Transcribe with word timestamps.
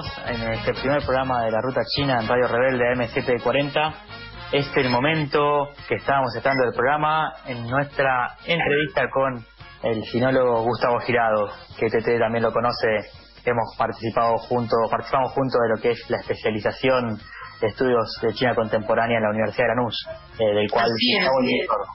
bienvenidos 0.00 0.06
en 0.26 0.52
este 0.52 0.72
primer 0.74 1.02
programa 1.04 1.44
de 1.44 1.50
la 1.50 1.60
Ruta 1.60 1.82
China 1.94 2.20
en 2.20 2.28
Radio 2.28 2.46
Rebelde 2.48 2.84
M740. 2.94 3.94
Este 4.52 4.80
es 4.80 4.86
el 4.86 4.90
momento 4.90 5.68
que 5.88 5.96
estábamos 5.96 6.34
estando 6.34 6.64
del 6.64 6.74
programa 6.74 7.32
en 7.46 7.66
nuestra 7.66 8.36
entrevista 8.46 9.08
con 9.10 9.44
el 9.82 10.02
sinólogo 10.04 10.62
Gustavo 10.62 11.00
Girado, 11.00 11.50
que 11.78 11.88
TT 11.88 12.18
también 12.18 12.42
lo 12.42 12.52
conoce. 12.52 12.86
Hemos 13.44 13.74
participado 13.76 14.36
juntos, 14.38 14.78
participamos 14.90 15.32
juntos 15.32 15.60
de 15.62 15.68
lo 15.68 15.80
que 15.80 15.90
es 15.92 16.10
la 16.10 16.18
especialización 16.18 17.18
de 17.60 17.66
estudios 17.66 18.18
de 18.22 18.32
China 18.34 18.54
contemporánea 18.54 19.18
en 19.18 19.22
la 19.22 19.30
Universidad 19.30 19.68
de 19.68 19.74
Lanús, 19.74 20.06
eh, 20.38 20.54
del 20.54 20.70
cual 20.70 20.88
Gustavo. 20.88 21.86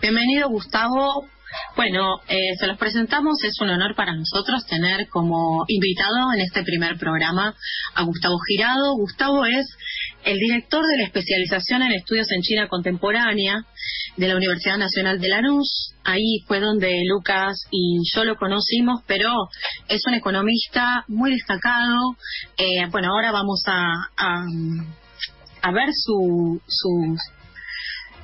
Bienvenido 0.00 0.48
Gustavo, 0.48 1.26
bueno, 1.76 2.20
eh, 2.28 2.54
se 2.58 2.66
los 2.66 2.78
presentamos. 2.78 3.42
Es 3.44 3.60
un 3.60 3.70
honor 3.70 3.94
para 3.94 4.14
nosotros 4.14 4.66
tener 4.66 5.08
como 5.08 5.64
invitado 5.68 6.32
en 6.34 6.40
este 6.40 6.62
primer 6.62 6.98
programa 6.98 7.54
a 7.94 8.02
Gustavo 8.02 8.36
Girado. 8.48 8.94
Gustavo 8.96 9.44
es 9.46 9.66
el 10.24 10.38
director 10.38 10.84
de 10.86 10.98
la 10.98 11.04
especialización 11.04 11.82
en 11.82 11.92
estudios 11.92 12.30
en 12.32 12.40
China 12.42 12.68
contemporánea 12.68 13.64
de 14.16 14.28
la 14.28 14.36
Universidad 14.36 14.78
Nacional 14.78 15.20
de 15.20 15.28
Lanús. 15.28 15.92
Ahí 16.04 16.40
fue 16.46 16.60
donde 16.60 17.02
Lucas 17.06 17.56
y 17.70 18.00
yo 18.14 18.24
lo 18.24 18.36
conocimos, 18.36 19.02
pero 19.06 19.32
es 19.88 20.02
un 20.06 20.14
economista 20.14 21.04
muy 21.08 21.32
destacado. 21.32 22.16
Eh, 22.56 22.86
bueno, 22.90 23.08
ahora 23.10 23.32
vamos 23.32 23.62
a, 23.66 23.86
a, 24.16 25.72
ver 25.72 25.88
su, 25.92 26.60
sus 26.66 27.20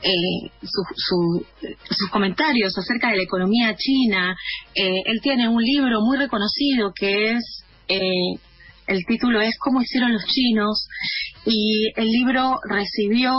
eh, 0.03 0.51
sus 0.63 2.11
comentarios 2.11 2.77
acerca 2.77 3.11
de 3.11 3.17
la 3.19 3.23
economía 3.23 3.75
china. 3.77 4.37
Eh, 4.75 5.03
él 5.05 5.21
tiene 5.23 5.49
un 5.49 5.63
libro 5.63 6.01
muy 6.01 6.17
reconocido 6.17 6.93
que 6.95 7.33
es, 7.33 7.65
eh, 7.89 8.39
el 8.87 9.05
título 9.07 9.41
es 9.41 9.57
Cómo 9.59 9.81
hicieron 9.81 10.13
los 10.13 10.25
chinos 10.27 10.89
y 11.47 11.89
el 11.97 12.09
libro 12.09 12.59
recibió 12.69 13.33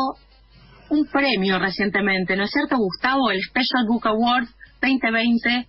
un 0.89 1.05
premio 1.05 1.59
recientemente, 1.59 2.35
¿no 2.35 2.43
es 2.43 2.51
cierto, 2.51 2.77
Gustavo? 2.77 3.31
El 3.31 3.41
Special 3.41 3.85
Book 3.87 4.07
Award 4.07 4.47
2020 4.81 5.67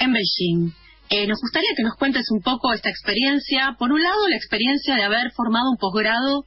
en 0.00 0.12
Beijing. 0.12 0.72
Eh, 1.10 1.26
nos 1.26 1.40
gustaría 1.40 1.70
que 1.74 1.82
nos 1.82 1.96
cuentes 1.96 2.26
un 2.30 2.42
poco 2.42 2.72
esta 2.74 2.90
experiencia. 2.90 3.76
Por 3.78 3.92
un 3.92 4.02
lado, 4.02 4.28
la 4.28 4.36
experiencia 4.36 4.94
de 4.94 5.04
haber 5.04 5.32
formado 5.32 5.70
un 5.70 5.78
posgrado 5.78 6.44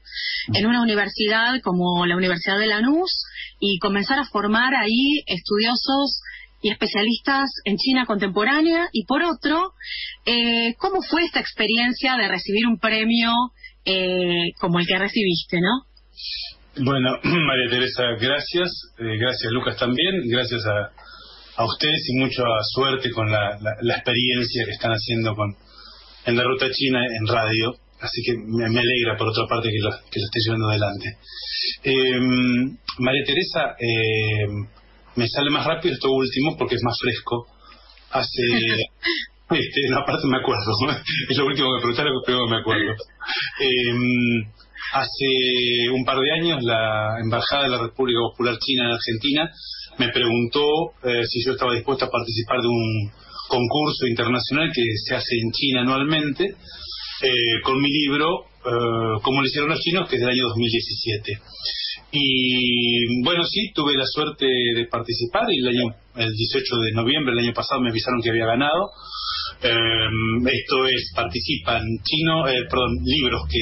en 0.54 0.68
una 0.68 0.84
universidad 0.84 1.60
como 1.64 2.06
la 2.06 2.16
Universidad 2.16 2.60
de 2.60 2.68
Lanús 2.68 3.24
y 3.62 3.80
comenzar 3.80 4.20
a 4.20 4.26
formar 4.26 4.74
ahí 4.76 5.24
estudiosos 5.26 6.20
y 6.62 6.70
especialistas 6.70 7.50
en 7.64 7.78
China 7.78 8.06
contemporánea. 8.06 8.90
Y 8.92 9.06
por 9.06 9.24
otro, 9.24 9.72
eh, 10.26 10.76
¿cómo 10.78 11.02
fue 11.02 11.24
esta 11.24 11.40
experiencia 11.40 12.18
de 12.18 12.28
recibir 12.28 12.68
un 12.68 12.78
premio 12.78 13.32
eh, 13.86 14.52
como 14.60 14.80
el 14.80 14.86
que 14.86 14.98
recibiste, 14.98 15.62
no? 15.62 15.86
Bueno, 16.84 17.18
María 17.24 17.70
Teresa, 17.70 18.04
gracias. 18.20 18.70
gracias, 18.98 19.52
Lucas, 19.54 19.78
también. 19.78 20.28
Gracias 20.28 20.66
a 20.66 20.92
a 21.62 21.66
ustedes 21.66 22.10
y 22.10 22.20
mucha 22.20 22.44
suerte 22.74 23.10
con 23.12 23.30
la, 23.30 23.58
experiencia 23.96 24.66
que 24.66 24.72
están 24.72 24.92
haciendo 24.92 25.36
con 25.36 25.56
en 26.26 26.38
la 26.38 26.44
ruta 26.44 26.68
china 26.72 27.00
en 27.20 27.28
radio. 27.28 27.76
Así 28.02 28.22
que 28.26 28.34
me, 28.34 28.66
alegra, 28.66 29.16
por 29.18 29.30
otra 29.30 29.46
parte, 29.48 29.70
que 29.70 29.78
lo, 29.80 29.92
que 30.10 30.20
lo 30.20 30.26
esté 30.26 30.40
llevando 30.44 30.70
adelante. 30.70 31.18
Em, 31.84 32.78
María 32.98 33.24
Teresa, 33.26 33.76
em, 33.78 34.68
me 35.16 35.28
sale 35.28 35.52
más 35.52 35.66
rápido 35.66 35.94
esto 35.94 36.12
último 36.12 36.58
porque 36.58 36.76
es 36.76 36.84
más 36.84 36.98
fresco. 37.00 37.46
Hace. 38.10 38.42
este, 39.52 39.90
no, 39.90 40.00
aparte 40.00 40.28
me 40.28 40.38
acuerdo. 40.38 40.72
es 41.30 41.38
lo 41.38 41.46
último 41.46 41.70
que 41.70 41.76
me 41.76 41.82
preguntaron, 41.82 42.14
pero 42.26 42.48
me 42.48 42.58
acuerdo. 42.58 42.96
Em, 43.60 44.52
hace 44.94 45.90
un 45.92 46.04
par 46.04 46.18
de 46.18 46.32
años, 46.32 46.64
la 46.64 47.20
Embajada 47.22 47.64
de 47.64 47.70
la 47.70 47.84
República 47.84 48.20
Popular 48.32 48.58
China 48.58 48.86
en 48.86 48.92
Argentina 48.94 49.52
me 50.00 50.10
preguntó 50.10 50.64
eh, 51.04 51.24
si 51.28 51.44
yo 51.46 51.52
estaba 51.54 51.74
dispuesto 51.74 52.06
a 52.06 52.10
participar 52.10 52.62
de 52.62 52.68
un 52.68 53.12
concurso 53.48 54.08
internacional 54.08 54.72
que 54.74 54.84
se 55.06 55.16
hace 55.16 55.36
en 55.36 55.52
China 55.52 55.82
anualmente 55.82 56.56
eh, 57.22 57.62
con 57.64 57.80
mi 57.80 57.90
libro 57.90 58.46
eh, 58.66 59.20
Como 59.24 59.42
lo 59.42 59.48
hicieron 59.48 59.70
los 59.70 59.80
chinos, 59.80 60.10
que 60.10 60.16
es 60.16 60.22
del 60.22 60.32
año 60.32 60.48
2017. 60.50 61.40
Y 62.14 63.24
bueno, 63.24 63.46
sí, 63.46 63.72
tuve 63.74 63.96
la 63.96 64.06
suerte 64.06 64.46
de 64.46 64.86
participar 64.86 65.46
y 65.50 65.60
el 65.60 65.68
año 65.68 65.96
el 66.16 66.32
18 66.34 66.78
de 66.78 66.92
noviembre 66.92 67.34
del 67.34 67.46
año 67.46 67.54
pasado 67.54 67.82
me 67.82 67.90
avisaron 67.90 68.22
que 68.22 68.30
había 68.30 68.46
ganado. 68.46 68.92
esto 69.62 70.88
es, 70.88 71.12
participan 71.16 71.84
chino, 72.04 72.44
perdón, 72.70 72.98
libros 73.06 73.44
que 73.50 73.60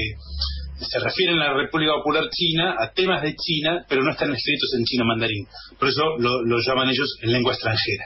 se 0.79 0.99
refieren 0.99 1.39
a 1.39 1.47
la 1.47 1.53
República 1.53 1.93
Popular 1.93 2.29
China, 2.29 2.75
a 2.79 2.91
temas 2.91 3.21
de 3.21 3.35
China, 3.35 3.85
pero 3.87 4.03
no 4.03 4.11
están 4.11 4.33
escritos 4.33 4.69
en 4.77 4.85
chino 4.85 5.05
mandarín. 5.05 5.45
Por 5.77 5.89
eso 5.89 6.17
lo, 6.17 6.59
llaman 6.65 6.89
ellos 6.89 7.17
en 7.21 7.31
lengua 7.31 7.53
extranjera. 7.53 8.05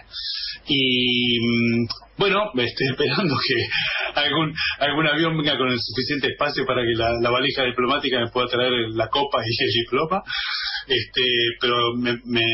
Y 0.68 1.40
mm, 1.40 1.88
bueno, 2.18 2.52
estoy 2.58 2.88
esperando 2.92 3.36
que 3.36 4.22
algún 4.22 4.54
algún 4.80 5.08
avión 5.08 5.38
venga 5.38 5.58
con 5.58 5.70
el 5.70 5.80
suficiente 5.80 6.28
espacio 6.28 6.66
para 6.66 6.82
que 6.82 6.94
la, 6.96 7.30
valija 7.30 7.64
diplomática 7.64 8.20
me 8.20 8.32
pueda 8.32 8.48
traer 8.48 8.72
la 8.94 9.08
copa 9.10 9.40
y 9.46 9.64
el 9.64 9.84
diploma. 9.84 10.24
Este, 10.88 11.22
pero 11.62 11.96
me, 11.96 12.20
me, 12.26 12.46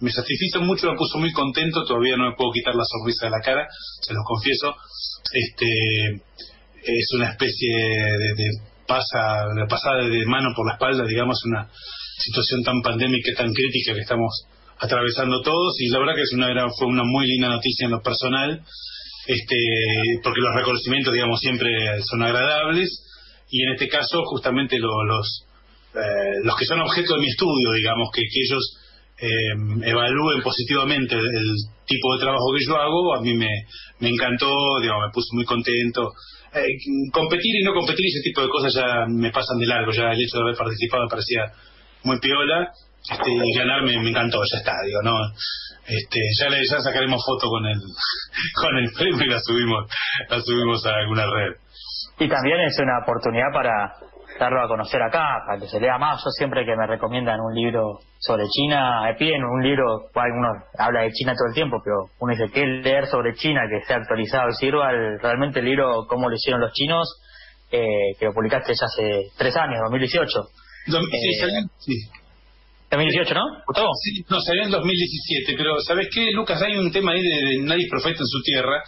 me 0.00 0.10
satisfizo 0.10 0.60
mucho, 0.60 0.90
me 0.90 0.98
puso 0.98 1.18
muy 1.18 1.32
contento, 1.32 1.84
todavía 1.84 2.16
no 2.16 2.28
me 2.28 2.36
puedo 2.36 2.52
quitar 2.52 2.74
la 2.74 2.84
sonrisa 2.84 3.26
de 3.26 3.30
la 3.30 3.40
cara, 3.40 3.66
se 4.02 4.12
lo 4.12 4.20
confieso. 4.24 4.74
Este, 5.32 5.66
es 6.82 7.08
una 7.14 7.30
especie 7.30 7.76
de 7.76 8.69
pasa, 8.90 9.46
la 9.54 9.66
pasada 9.70 10.02
de 10.02 10.26
mano 10.26 10.50
por 10.56 10.66
la 10.66 10.74
espalda, 10.74 11.06
digamos, 11.06 11.38
una 11.46 11.70
situación 12.18 12.64
tan 12.64 12.82
pandémica, 12.82 13.30
tan 13.38 13.54
crítica 13.54 13.94
que 13.94 14.02
estamos 14.02 14.50
atravesando 14.80 15.42
todos 15.42 15.78
y 15.78 15.88
la 15.88 16.00
verdad 16.00 16.14
que 16.16 16.22
es 16.22 16.32
una 16.32 16.48
fue 16.76 16.88
una 16.88 17.04
muy 17.04 17.26
linda 17.26 17.48
noticia 17.48 17.84
en 17.84 17.92
lo 17.92 18.00
personal 18.00 18.62
este 19.26 19.56
porque 20.22 20.40
los 20.40 20.54
reconocimientos 20.56 21.12
digamos 21.12 21.38
siempre 21.38 21.68
son 22.02 22.22
agradables 22.22 22.88
y 23.50 23.62
en 23.62 23.72
este 23.74 23.88
caso 23.88 24.24
justamente 24.24 24.78
los 24.78 25.44
eh, 25.94 26.40
los 26.44 26.56
que 26.56 26.64
son 26.64 26.80
objeto 26.80 27.14
de 27.14 27.20
mi 27.20 27.28
estudio 27.28 27.72
digamos 27.76 28.08
que, 28.14 28.22
que 28.22 28.40
ellos 28.48 28.76
eh, 29.18 29.90
evalúen 29.90 30.42
positivamente 30.42 31.14
el, 31.14 31.56
tipo 31.84 32.14
de 32.14 32.20
trabajo 32.20 32.54
que 32.56 32.64
yo 32.64 32.76
hago 32.76 33.16
a 33.16 33.20
mí 33.20 33.34
me, 33.34 33.50
me 33.98 34.08
encantó 34.08 34.48
digamos 34.80 35.08
me 35.08 35.12
puso 35.12 35.28
muy 35.34 35.44
contento 35.44 36.12
eh, 36.54 37.10
competir 37.12 37.56
y 37.60 37.64
no 37.64 37.72
competir 37.72 38.06
ese 38.06 38.22
tipo 38.22 38.42
de 38.42 38.48
cosas 38.48 38.74
ya 38.74 39.06
me 39.08 39.30
pasan 39.30 39.58
de 39.58 39.66
largo, 39.66 39.92
ya 39.92 40.10
el 40.10 40.20
hecho 40.20 40.38
de 40.38 40.42
haber 40.42 40.56
participado 40.56 41.06
parecía 41.08 41.52
muy 42.04 42.18
piola 42.18 42.72
este, 43.08 43.30
y 43.30 43.58
ganar 43.58 43.82
me, 43.82 43.94
encantó, 43.94 44.38
ya 44.44 44.58
está, 44.58 44.72
digo, 44.84 45.00
no, 45.02 45.14
este, 45.86 46.20
ya, 46.38 46.48
le, 46.50 46.58
ya 46.66 46.80
sacaremos 46.80 47.22
foto 47.24 47.48
con 47.48 47.66
el, 47.66 47.78
con 48.60 48.76
el 48.76 48.90
premio 48.92 49.26
y 49.26 49.30
la 49.30 49.40
subimos, 49.40 49.90
la 50.28 50.40
subimos 50.40 50.84
a 50.86 50.90
alguna 50.94 51.24
red. 51.26 51.54
Y 52.18 52.28
también 52.28 52.60
es 52.60 52.78
una 52.78 52.98
oportunidad 53.02 53.48
para 53.52 53.94
darlo 54.40 54.62
a 54.62 54.68
conocer 54.68 55.02
acá, 55.02 55.44
para 55.46 55.60
que 55.60 55.68
se 55.68 55.78
lea 55.78 55.98
más. 55.98 56.22
Yo 56.24 56.30
siempre 56.30 56.64
que 56.64 56.74
me 56.74 56.86
recomiendan 56.86 57.40
un 57.40 57.54
libro 57.54 57.98
sobre 58.18 58.48
China, 58.48 59.02
me 59.04 59.14
piden 59.14 59.44
un 59.44 59.62
libro, 59.62 60.08
uno 60.14 60.48
habla 60.78 61.02
de 61.02 61.12
China 61.12 61.34
todo 61.34 61.48
el 61.48 61.54
tiempo, 61.54 61.76
pero 61.84 62.10
uno 62.18 62.32
dice 62.32 62.50
que 62.52 62.64
leer 62.64 63.06
sobre 63.06 63.34
China, 63.34 63.60
que 63.68 63.84
sea 63.86 63.96
actualizado 63.96 64.48
y 64.48 64.54
sirva, 64.54 64.90
realmente 65.20 65.60
el 65.60 65.66
libro 65.66 66.06
Cómo 66.08 66.28
lo 66.28 66.34
hicieron 66.34 66.60
los 66.60 66.72
chinos, 66.72 67.06
eh, 67.70 68.16
que 68.18 68.24
lo 68.24 68.32
publicaste 68.32 68.72
ya 68.72 68.86
hace 68.86 69.28
tres 69.36 69.54
años, 69.56 69.78
2018. 69.84 70.40
Eh, 70.88 71.66
sí, 71.78 71.92
2018, 72.90 73.34
¿no? 73.34 73.44
Sí, 74.02 74.24
no, 74.28 74.40
salió 74.40 74.64
en 74.64 74.70
2017, 74.70 75.54
pero 75.56 75.78
¿sabes 75.80 76.08
qué, 76.12 76.32
Lucas? 76.32 76.60
Hay 76.62 76.76
un 76.76 76.90
tema 76.90 77.12
ahí 77.12 77.22
de, 77.22 77.62
nadie 77.62 77.86
profeta 77.88 78.18
en 78.18 78.26
su 78.26 78.42
tierra 78.42 78.82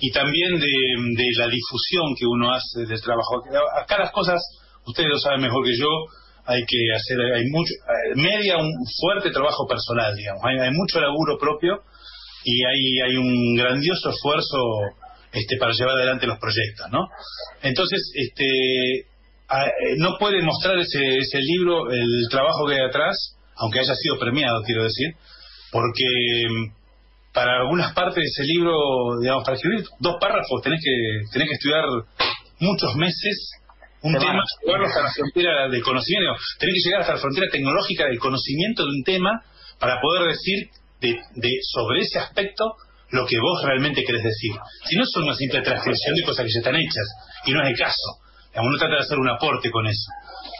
y 0.00 0.10
también 0.10 0.58
de, 0.58 0.66
de 0.66 1.26
la 1.38 1.48
difusión 1.48 2.14
que 2.18 2.26
uno 2.26 2.52
hace 2.52 2.84
del 2.86 3.00
trabajo. 3.00 3.42
Acá 3.80 3.98
las 3.98 4.10
cosas 4.10 4.42
ustedes 4.86 5.08
lo 5.08 5.18
saben 5.18 5.40
mejor 5.40 5.64
que 5.64 5.76
yo, 5.76 5.88
hay 6.46 6.62
que 6.64 6.78
hacer, 6.94 7.18
hay 7.34 7.44
mucho, 7.50 7.72
eh, 7.74 8.14
media 8.14 8.56
un 8.56 8.72
fuerte 9.00 9.30
trabajo 9.30 9.66
personal, 9.66 10.14
digamos, 10.14 10.42
hay, 10.44 10.70
mucho 10.72 11.00
laburo 11.00 11.38
propio 11.38 11.82
y 12.44 12.64
hay, 12.64 13.10
hay 13.10 13.16
un 13.16 13.56
grandioso 13.56 14.10
esfuerzo 14.10 14.58
este, 15.32 15.56
para 15.58 15.72
llevar 15.72 15.96
adelante 15.96 16.26
los 16.26 16.38
proyectos, 16.38 16.86
¿no? 16.92 17.08
Entonces, 17.62 18.12
este, 18.14 18.98
eh, 19.00 19.96
no 19.98 20.16
puede 20.18 20.40
mostrar 20.42 20.78
ese, 20.78 21.18
ese 21.18 21.40
libro 21.40 21.90
el 21.90 22.28
trabajo 22.30 22.66
que 22.66 22.74
hay 22.74 22.86
atrás, 22.88 23.36
aunque 23.56 23.80
haya 23.80 23.94
sido 23.94 24.18
premiado, 24.18 24.62
quiero 24.64 24.84
decir, 24.84 25.14
porque 25.72 26.04
para 27.32 27.60
algunas 27.60 27.92
partes 27.92 28.16
de 28.16 28.22
ese 28.22 28.44
libro, 28.44 29.20
digamos, 29.20 29.44
para 29.44 29.56
escribir 29.56 29.84
dos 29.98 30.16
párrafos 30.20 30.62
tenés 30.62 30.80
que, 30.82 31.28
tenés 31.32 31.48
que 31.48 31.54
estudiar 31.54 31.84
muchos 32.60 32.94
meses 32.94 33.50
un 34.06 34.18
tema, 34.18 34.42
llevarlo 34.64 34.86
hasta 34.86 35.02
la 35.02 35.12
frontera 35.12 35.68
del 35.68 35.82
conocimiento, 35.82 36.32
tener 36.58 36.74
que 36.74 36.80
llegar 36.84 37.00
hasta 37.00 37.14
la 37.14 37.20
frontera 37.20 37.48
tecnológica 37.50 38.04
del 38.06 38.18
conocimiento 38.18 38.82
de 38.84 38.90
un 38.90 39.02
tema 39.04 39.42
para 39.78 40.00
poder 40.00 40.28
decir 40.28 40.68
de, 41.00 41.50
sobre 41.62 42.00
ese 42.00 42.18
aspecto 42.18 42.74
lo 43.10 43.26
que 43.26 43.38
vos 43.38 43.62
realmente 43.64 44.04
querés 44.04 44.22
decir. 44.22 44.52
Si 44.84 44.96
no 44.96 45.04
son 45.06 45.24
una 45.24 45.34
simple 45.34 45.62
transcripción 45.62 46.16
de 46.16 46.24
cosas 46.24 46.44
que 46.44 46.52
ya 46.52 46.58
están 46.58 46.76
hechas, 46.76 47.06
y 47.46 47.52
no 47.52 47.62
es 47.62 47.70
el 47.70 47.78
caso. 47.78 48.26
Uno 48.56 48.78
trata 48.78 48.94
de 48.94 49.00
hacer 49.00 49.18
un 49.18 49.28
aporte 49.28 49.70
con 49.70 49.86
eso. 49.86 50.10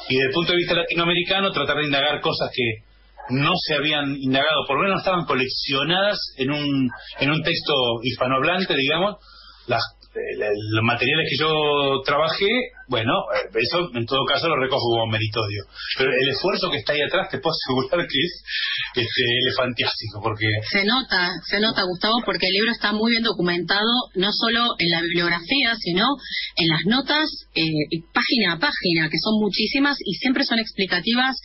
Y 0.08 0.14
desde 0.14 0.28
el 0.28 0.34
punto 0.34 0.52
de 0.52 0.58
vista 0.58 0.74
latinoamericano, 0.74 1.50
tratar 1.50 1.78
de 1.78 1.86
indagar 1.86 2.20
cosas 2.20 2.50
que 2.52 2.84
no 3.30 3.52
se 3.56 3.74
habían 3.74 4.14
indagado, 4.16 4.66
por 4.66 4.76
lo 4.76 4.84
menos 4.84 5.00
estaban 5.00 5.24
coleccionadas 5.24 6.18
en 6.36 6.52
un, 6.52 6.90
en 7.18 7.30
un 7.30 7.42
texto 7.42 7.72
hispanohablante, 8.02 8.76
digamos, 8.76 9.16
las 9.66 9.82
los 10.16 10.84
materiales 10.84 11.28
que 11.30 11.44
yo 11.44 12.02
trabajé, 12.04 12.48
bueno, 12.88 13.12
eh, 13.34 13.50
eso 13.54 13.90
en 13.94 14.06
todo 14.06 14.24
caso 14.24 14.48
lo 14.48 14.60
recojo 14.60 14.82
como 14.90 15.10
meritorio. 15.10 15.64
Pero 15.98 16.10
el 16.10 16.28
esfuerzo 16.30 16.70
que 16.70 16.78
está 16.78 16.92
ahí 16.92 17.02
atrás 17.02 17.28
te 17.30 17.38
puedo 17.38 17.54
asegurar 17.56 18.06
que 18.06 18.18
es 18.18 18.42
este, 18.94 19.22
elefantiástico, 19.42 20.20
porque... 20.22 20.46
Se 20.70 20.84
nota, 20.84 21.34
se 21.44 21.60
nota, 21.60 21.82
Gustavo, 21.82 22.22
porque 22.24 22.46
el 22.46 22.54
libro 22.54 22.70
está 22.72 22.92
muy 22.92 23.10
bien 23.12 23.22
documentado, 23.22 23.90
no 24.14 24.30
solo 24.32 24.74
en 24.78 24.90
la 24.90 25.02
bibliografía, 25.02 25.74
sino 25.78 26.06
en 26.56 26.68
las 26.68 26.84
notas, 26.86 27.28
eh, 27.54 28.00
página 28.12 28.54
a 28.54 28.58
página, 28.58 29.08
que 29.10 29.18
son 29.18 29.40
muchísimas 29.40 29.98
y 30.04 30.14
siempre 30.14 30.44
son 30.44 30.58
explicativas 30.58 31.36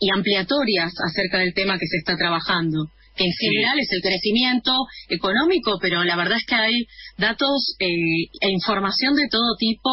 y 0.00 0.10
ampliatorias 0.10 0.92
acerca 1.04 1.38
del 1.38 1.54
tema 1.54 1.78
que 1.78 1.86
se 1.86 1.98
está 1.98 2.16
trabajando 2.16 2.90
que 3.16 3.24
en 3.24 3.32
general 3.32 3.78
es 3.78 3.88
el 3.92 4.02
crecimiento 4.02 4.72
económico, 5.08 5.78
pero 5.80 6.02
la 6.04 6.16
verdad 6.16 6.38
es 6.38 6.46
que 6.46 6.54
hay 6.54 6.86
datos 7.16 7.76
eh, 7.78 7.86
e 8.40 8.50
información 8.50 9.14
de 9.14 9.28
todo 9.30 9.56
tipo 9.58 9.90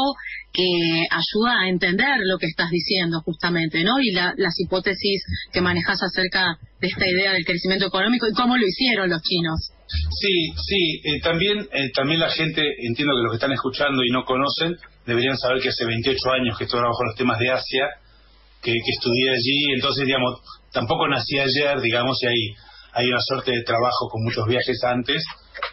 que 0.53 1.07
ayuda 1.09 1.61
a 1.61 1.69
entender 1.69 2.17
lo 2.25 2.37
que 2.37 2.47
estás 2.47 2.69
diciendo 2.71 3.21
justamente, 3.23 3.83
¿no? 3.83 4.01
Y 4.01 4.11
las 4.11 4.59
hipótesis 4.59 5.23
que 5.53 5.61
manejas 5.61 6.01
acerca 6.01 6.57
de 6.79 6.87
esta 6.87 7.07
idea 7.07 7.33
del 7.33 7.45
crecimiento 7.45 7.87
económico 7.87 8.27
y 8.27 8.33
cómo 8.33 8.57
lo 8.57 8.65
hicieron 8.65 9.09
los 9.09 9.21
chinos. 9.21 9.71
Sí, 9.87 10.53
sí, 10.67 11.01
eh, 11.03 11.21
también, 11.21 11.59
eh, 11.59 11.91
también 11.93 12.19
la 12.19 12.29
gente, 12.31 12.61
entiendo 12.87 13.13
que 13.15 13.23
los 13.23 13.31
que 13.31 13.35
están 13.35 13.51
escuchando 13.51 14.03
y 14.03 14.09
no 14.09 14.23
conocen, 14.25 14.75
deberían 15.05 15.37
saber 15.37 15.61
que 15.61 15.69
hace 15.69 15.85
28 15.85 16.19
años 16.31 16.57
que 16.57 16.65
estoy 16.65 16.79
trabajando 16.79 17.11
los 17.11 17.17
temas 17.17 17.39
de 17.39 17.49
Asia, 17.51 17.85
que, 18.61 18.71
que 18.71 18.91
estudié 18.91 19.29
allí, 19.31 19.73
entonces, 19.75 20.05
digamos, 20.05 20.39
tampoco 20.71 21.07
nací 21.07 21.39
ayer, 21.39 21.81
digamos, 21.81 22.17
y 22.23 22.27
hay 22.27 22.55
hay 22.93 23.07
una 23.07 23.21
suerte 23.21 23.51
de 23.51 23.63
trabajo 23.63 24.09
con 24.09 24.23
muchos 24.23 24.45
viajes 24.47 24.83
antes, 24.83 25.23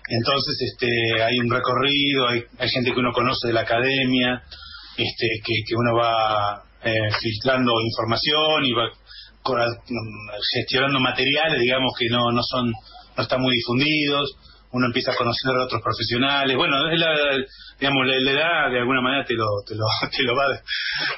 entonces 0.09 0.57
este 0.73 1.23
hay 1.23 1.39
un 1.39 1.51
recorrido, 1.51 2.29
hay, 2.29 2.45
hay 2.59 2.69
gente 2.69 2.93
que 2.93 3.01
uno 3.01 3.13
conoce 3.13 3.49
de 3.49 3.55
la 3.55 3.63
academia, 3.63 4.43
este 4.97 5.27
que, 5.45 5.55
que 5.67 5.75
uno 5.77 5.95
va 5.95 6.63
eh, 6.83 7.11
filtrando 7.21 7.73
información 7.81 8.65
y 8.65 8.73
va 8.73 8.91
gestionando 10.53 11.01
materiales, 11.01 11.61
digamos 11.61 11.93
que 11.99 12.07
no 12.11 12.31
no 12.33 12.43
son 12.43 12.71
no 12.71 13.23
están 13.23 13.41
muy 13.41 13.55
difundidos, 13.55 14.37
uno 14.73 14.87
empieza 14.87 15.13
a 15.13 15.17
conocer 15.17 15.51
a 15.57 15.65
otros 15.65 15.83
profesionales, 15.83 16.57
bueno, 16.57 16.77
es 16.91 17.01
la, 17.01 17.11
digamos 17.81 18.07
la, 18.07 18.31
edad 18.31 18.71
de 18.71 18.79
alguna 18.81 19.01
manera 19.01 19.25
te 19.25 19.35
lo 19.35 19.47
te 19.67 19.75
lo 19.75 19.85
te 20.17 20.23
lo 20.23 20.37
va 20.37 20.45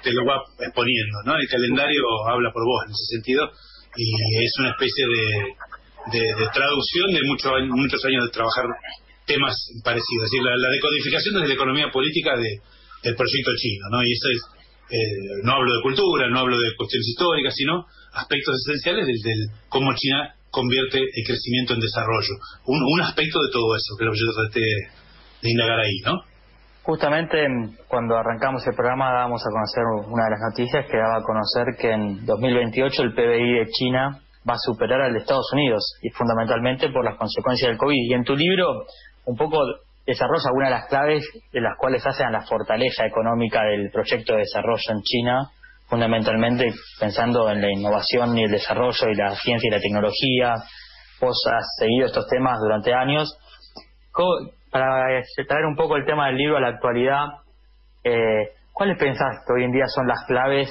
te 0.03 0.13
lo 0.13 0.25
va 0.25 0.37
exponiendo, 0.61 1.19
¿no? 1.25 1.37
El 1.37 1.49
calendario 1.49 2.03
habla 2.29 2.53
por 2.53 2.65
vos 2.65 2.85
en 2.87 2.93
ese 2.93 3.05
sentido 3.17 3.51
y 3.97 4.45
es 4.45 4.53
una 4.61 4.71
especie 4.71 5.05
de 5.05 5.55
de, 6.09 6.47
traducción 6.53 7.13
de 7.13 7.21
muchos 7.27 7.53
muchos 7.69 8.05
años 8.05 8.25
de 8.25 8.31
trabajar 8.31 8.65
temas 9.27 9.55
parecidos. 9.85 10.25
Es 10.25 10.31
decir, 10.31 10.43
la, 10.43 10.71
decodificación 10.71 11.35
desde 11.35 11.49
la 11.49 11.55
economía 11.55 11.91
política 11.91 12.37
de, 12.37 12.61
del 13.03 13.15
proyecto 13.15 13.51
chino, 13.57 13.85
¿no? 13.91 14.03
Y 14.03 14.13
eso 14.13 14.29
es, 14.33 14.41
eh, 14.91 15.45
no 15.45 15.53
hablo 15.53 15.71
de 15.75 15.83
cultura, 15.83 16.29
no 16.29 16.41
hablo 16.41 16.59
de 16.59 16.75
cuestiones 16.77 17.07
históricas, 17.09 17.55
sino 17.55 17.87
aspectos 18.13 18.57
esenciales 18.67 19.07
del, 19.07 19.41
cómo 19.69 19.95
China 19.95 20.35
convierte 20.51 20.99
el 20.99 21.25
crecimiento 21.27 21.75
en 21.75 21.81
desarrollo. 21.81 22.35
Un, 22.67 22.83
un 22.83 23.01
aspecto 23.03 23.39
de 23.43 23.53
todo 23.53 23.77
eso, 23.77 23.95
creo 23.97 24.11
que 24.11 24.19
yo 24.19 24.35
traté 24.35 24.61
de 24.61 25.51
indagar 25.51 25.79
ahí, 25.79 25.99
¿no? 26.05 26.31
Justamente 26.83 27.47
cuando 27.87 28.17
arrancamos 28.17 28.67
el 28.67 28.75
programa 28.75 29.13
dábamos 29.13 29.43
a 29.47 29.51
conocer 29.51 29.85
una 30.11 30.25
de 30.25 30.31
las 30.31 30.41
noticias 30.51 30.87
que 30.91 30.97
daba 30.97 31.19
a 31.19 31.23
conocer 31.23 31.77
que 31.79 31.93
en 31.93 32.27
2028 32.27 33.03
el 33.03 33.13
PBI 33.13 33.59
de 33.61 33.67
China 33.71 34.19
va 34.49 34.55
a 34.55 34.59
superar 34.59 35.03
al 35.03 35.13
de 35.13 35.19
Estados 35.21 35.53
Unidos 35.53 35.99
y 36.03 36.11
fundamentalmente 36.11 36.89
por 36.91 37.05
las 37.05 37.17
consecuencias 37.17 37.71
del 37.71 37.79
COVID. 37.79 38.11
Y 38.11 38.15
en 38.15 38.25
tu 38.25 38.35
libro 38.35 38.85
un 39.27 39.37
poco 39.37 39.63
desarrolla 40.07 40.49
algunas 40.49 40.71
de 40.71 40.75
las 40.77 40.89
claves 40.89 41.25
de 41.53 41.61
las 41.61 41.77
cuales 41.77 42.07
hacen 42.07 42.33
la 42.33 42.43
fortaleza 42.43 43.07
económica 43.07 43.63
del 43.65 43.91
proyecto 43.91 44.33
de 44.33 44.41
desarrollo 44.41 44.83
en 44.89 45.03
China, 45.03 45.51
fundamentalmente 45.89 46.73
pensando 46.99 47.51
en 47.51 47.61
la 47.61 47.71
innovación 47.71 48.37
y 48.39 48.45
el 48.45 48.51
desarrollo 48.51 49.09
y 49.09 49.15
la 49.15 49.35
ciencia 49.37 49.69
y 49.69 49.71
la 49.71 49.81
tecnología. 49.81 50.55
Vos 51.21 51.37
has 51.53 51.67
seguido 51.79 52.07
estos 52.07 52.27
temas 52.29 52.59
durante 52.61 52.95
años. 52.95 53.37
Para 54.71 55.23
traer 55.49 55.65
un 55.67 55.77
poco 55.77 55.97
el 55.97 56.05
tema 56.07 56.27
del 56.27 56.37
libro 56.37 56.57
a 56.57 56.61
la 56.61 56.69
actualidad, 56.69 57.27
eh, 58.05 58.55
¿cuáles 58.73 58.99
pensás 58.99 59.45
que 59.47 59.53
hoy 59.53 59.65
en 59.65 59.73
día 59.73 59.87
son 59.87 60.07
las 60.07 60.25
claves 60.27 60.69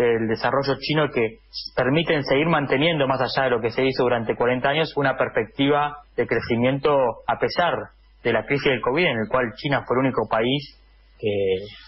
del 0.00 0.28
desarrollo 0.28 0.76
chino 0.80 1.08
que 1.12 1.38
permiten 1.76 2.24
seguir 2.24 2.46
manteniendo, 2.46 3.06
más 3.06 3.20
allá 3.20 3.44
de 3.44 3.50
lo 3.50 3.60
que 3.60 3.70
se 3.70 3.84
hizo 3.84 4.04
durante 4.04 4.34
40 4.34 4.68
años, 4.68 4.92
una 4.96 5.16
perspectiva 5.16 5.96
de 6.16 6.26
crecimiento 6.26 6.96
a 7.26 7.38
pesar 7.38 7.74
de 8.22 8.32
la 8.32 8.44
crisis 8.46 8.70
del 8.70 8.80
COVID, 8.80 9.04
en 9.04 9.18
el 9.18 9.28
cual 9.28 9.52
China 9.56 9.84
fue 9.86 9.96
el 9.96 10.06
único 10.06 10.26
país 10.28 10.76
que 11.18 11.28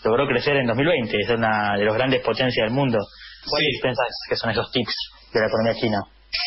logró 0.04 0.26
crecer 0.26 0.56
en 0.56 0.66
2020, 0.66 1.16
es 1.16 1.30
una 1.30 1.76
de 1.78 1.84
las 1.84 1.94
grandes 1.94 2.22
potencias 2.22 2.66
del 2.66 2.74
mundo. 2.74 2.98
¿Cuáles 3.48 3.80
pensás 3.82 4.08
que 4.28 4.36
son 4.36 4.50
esos 4.50 4.70
tips 4.70 4.94
de 5.32 5.40
la 5.40 5.46
economía 5.46 5.74
china? 5.80 5.98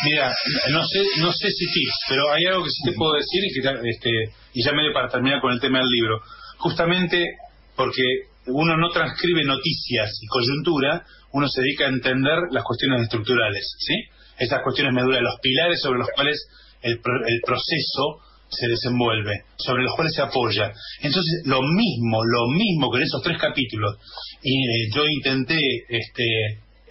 Mira, 0.05 0.31
no 0.71 0.85
sé, 0.85 0.99
no 1.19 1.31
sé 1.31 1.49
si 1.49 1.65
tips, 1.65 2.05
pero 2.09 2.31
hay 2.31 2.45
algo 2.45 2.63
que 2.63 2.69
sí 2.69 2.83
te 2.85 2.93
puedo 2.93 3.13
decir 3.13 3.43
y, 3.43 3.61
que, 3.61 3.89
este, 3.89 4.09
y 4.53 4.63
ya 4.63 4.71
medio 4.71 4.93
para 4.93 5.09
terminar 5.09 5.41
con 5.41 5.51
el 5.51 5.59
tema 5.59 5.79
del 5.79 5.89
libro. 5.89 6.21
Justamente 6.57 7.37
porque 7.75 8.03
uno 8.47 8.77
no 8.77 8.89
transcribe 8.89 9.43
noticias 9.43 10.11
y 10.21 10.27
coyuntura, 10.27 11.05
uno 11.31 11.47
se 11.47 11.61
dedica 11.61 11.85
a 11.85 11.89
entender 11.89 12.37
las 12.51 12.63
cuestiones 12.63 13.03
estructurales, 13.03 13.75
¿sí? 13.79 13.95
Esas 14.37 14.61
cuestiones 14.63 14.93
medulas, 14.93 15.21
los 15.21 15.39
pilares 15.41 15.81
sobre 15.81 15.99
los 15.99 16.09
cuales 16.13 16.47
el, 16.81 16.99
proceso 16.99 18.21
se 18.49 18.67
desenvuelve, 18.67 19.45
sobre 19.57 19.83
los 19.83 19.95
cuales 19.95 20.13
se 20.13 20.21
apoya. 20.21 20.71
Entonces, 21.01 21.43
lo 21.45 21.61
mismo, 21.61 22.23
lo 22.23 22.47
mismo 22.53 22.91
que 22.91 22.97
en 22.97 23.03
esos 23.03 23.21
tres 23.23 23.39
capítulos, 23.39 23.97
y 24.43 24.53
eh, 24.53 24.89
yo 24.93 25.07
intenté 25.07 25.59
este, 25.89 26.25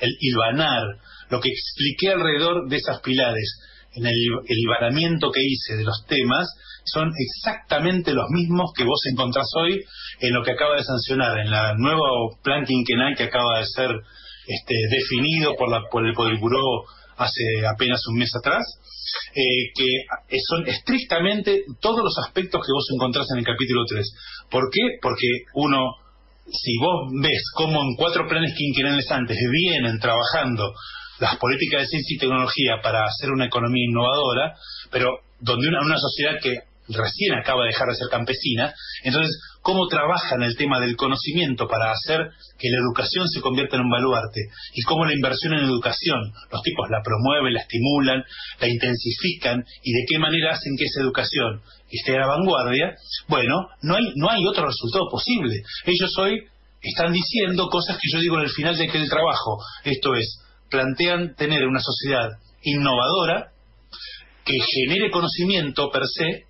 el 0.01 0.11
hilvanar 0.21 0.83
lo 1.31 1.41
que 1.41 1.51
expliqué 1.51 2.11
alrededor 2.11 2.69
de 2.69 2.77
esas 2.77 3.01
pilares, 3.01 3.61
en 3.94 4.06
el, 4.06 4.15
el 4.46 5.32
que 5.32 5.43
hice 5.43 5.77
de 5.77 5.84
los 5.84 6.05
temas, 6.08 6.49
son 6.84 7.10
exactamente 7.17 8.12
los 8.12 8.29
mismos 8.31 8.72
que 8.76 8.84
vos 8.84 9.00
encontrás 9.10 9.46
hoy 9.56 9.81
en 10.20 10.32
lo 10.32 10.43
que 10.43 10.53
acaba 10.53 10.76
de 10.76 10.84
sancionar, 10.84 11.38
en 11.38 11.50
la 11.50 11.74
nuevo 11.76 12.38
plan 12.43 12.64
quinquenal 12.64 13.17
que 13.17 13.24
acaba 13.24 13.58
de 13.58 13.67
ser 13.67 13.91
este, 14.46 14.74
definido 14.91 15.56
por, 15.56 15.70
la, 15.70 15.82
por 15.91 16.06
el 16.06 16.14
Politburó 16.14 16.84
hace 17.17 17.67
apenas 17.67 18.00
un 18.08 18.19
mes 18.19 18.31
atrás, 18.36 18.64
eh, 19.34 19.72
que 19.74 20.38
son 20.41 20.67
estrictamente 20.67 21.64
todos 21.81 22.03
los 22.03 22.19
aspectos 22.19 22.60
que 22.64 22.72
vos 22.72 22.86
encontrás 22.94 23.26
en 23.32 23.38
el 23.38 23.44
capítulo 23.44 23.84
3. 23.88 24.05
¿Por 24.50 24.69
qué? 24.70 24.98
Porque 25.00 25.26
uno, 25.55 25.79
si 26.46 26.76
vos 26.79 27.10
ves 27.22 27.43
cómo 27.55 27.81
en 27.82 27.94
cuatro 27.96 28.26
planes 28.29 28.55
quinquenales 28.56 29.10
antes 29.10 29.38
vienen 29.50 29.98
trabajando 29.98 30.74
las 31.20 31.36
políticas 31.36 31.82
de 31.82 31.86
ciencia 31.86 32.17
y 32.17 32.19
tecnología 32.19 32.81
para 32.82 33.05
hacer 33.05 33.31
una 33.31 33.46
economía 33.46 33.84
innovadora, 33.88 34.55
pero 34.91 35.20
donde 35.41 35.69
una, 35.69 35.82
una 35.82 35.98
sociedad 35.98 36.41
que 36.43 36.58
recién 36.88 37.34
acaba 37.34 37.62
de 37.62 37.69
dejar 37.69 37.88
de 37.88 37.96
ser 37.96 38.08
campesina, 38.10 38.74
entonces 39.03 39.41
cómo 39.62 39.86
trabajan 39.88 40.43
el 40.43 40.56
tema 40.56 40.81
del 40.81 40.96
conocimiento 40.96 41.67
para 41.67 41.91
hacer 41.91 42.31
que 42.58 42.69
la 42.69 42.79
educación 42.79 43.26
se 43.29 43.41
convierta 43.41 43.76
en 43.76 43.82
un 43.82 43.91
baluarte 43.91 44.41
y 44.74 44.82
cómo 44.82 45.06
la 45.06 45.14
inversión 45.14 45.55
en 45.55 45.64
educación, 45.64 46.20
los 46.53 46.62
tipos 46.62 46.88
la 46.91 47.03
promueven, 47.03 47.55
la 47.55 47.60
estimulan, 47.60 48.22
la 48.60 48.69
intensifican. 48.69 49.64
Y 49.82 49.93
de 49.93 50.05
qué 50.06 50.19
manera 50.19 50.53
hacen 50.53 50.76
que 50.76 50.84
esa 50.84 51.00
educación 51.00 51.62
esté 51.91 52.17
a 52.17 52.20
la 52.20 52.26
vanguardia, 52.26 52.94
bueno, 53.29 53.69
no 53.82 53.96
hay, 53.96 54.12
no 54.17 54.31
hay 54.31 54.46
otro 54.46 54.67
resultado 54.67 55.08
posible. 55.10 55.62
Ellos 55.86 56.12
hoy 56.19 56.44
están 56.82 57.12
diciendo 57.12 57.69
cosas 57.69 57.96
que 57.96 58.10
yo 58.12 58.20
digo 58.20 58.36
en 58.36 58.44
el 58.44 58.50
final 58.50 58.76
de 58.76 58.84
aquel 58.84 59.08
trabajo, 59.08 59.58
esto 59.84 60.14
es, 60.14 60.41
plantean 60.70 61.34
tener 61.34 61.64
una 61.67 61.81
sociedad 61.81 62.29
innovadora 62.62 63.53
que 64.44 64.58
genere 64.60 65.10
conocimiento 65.10 65.91
per 65.91 66.03
se 66.06 66.44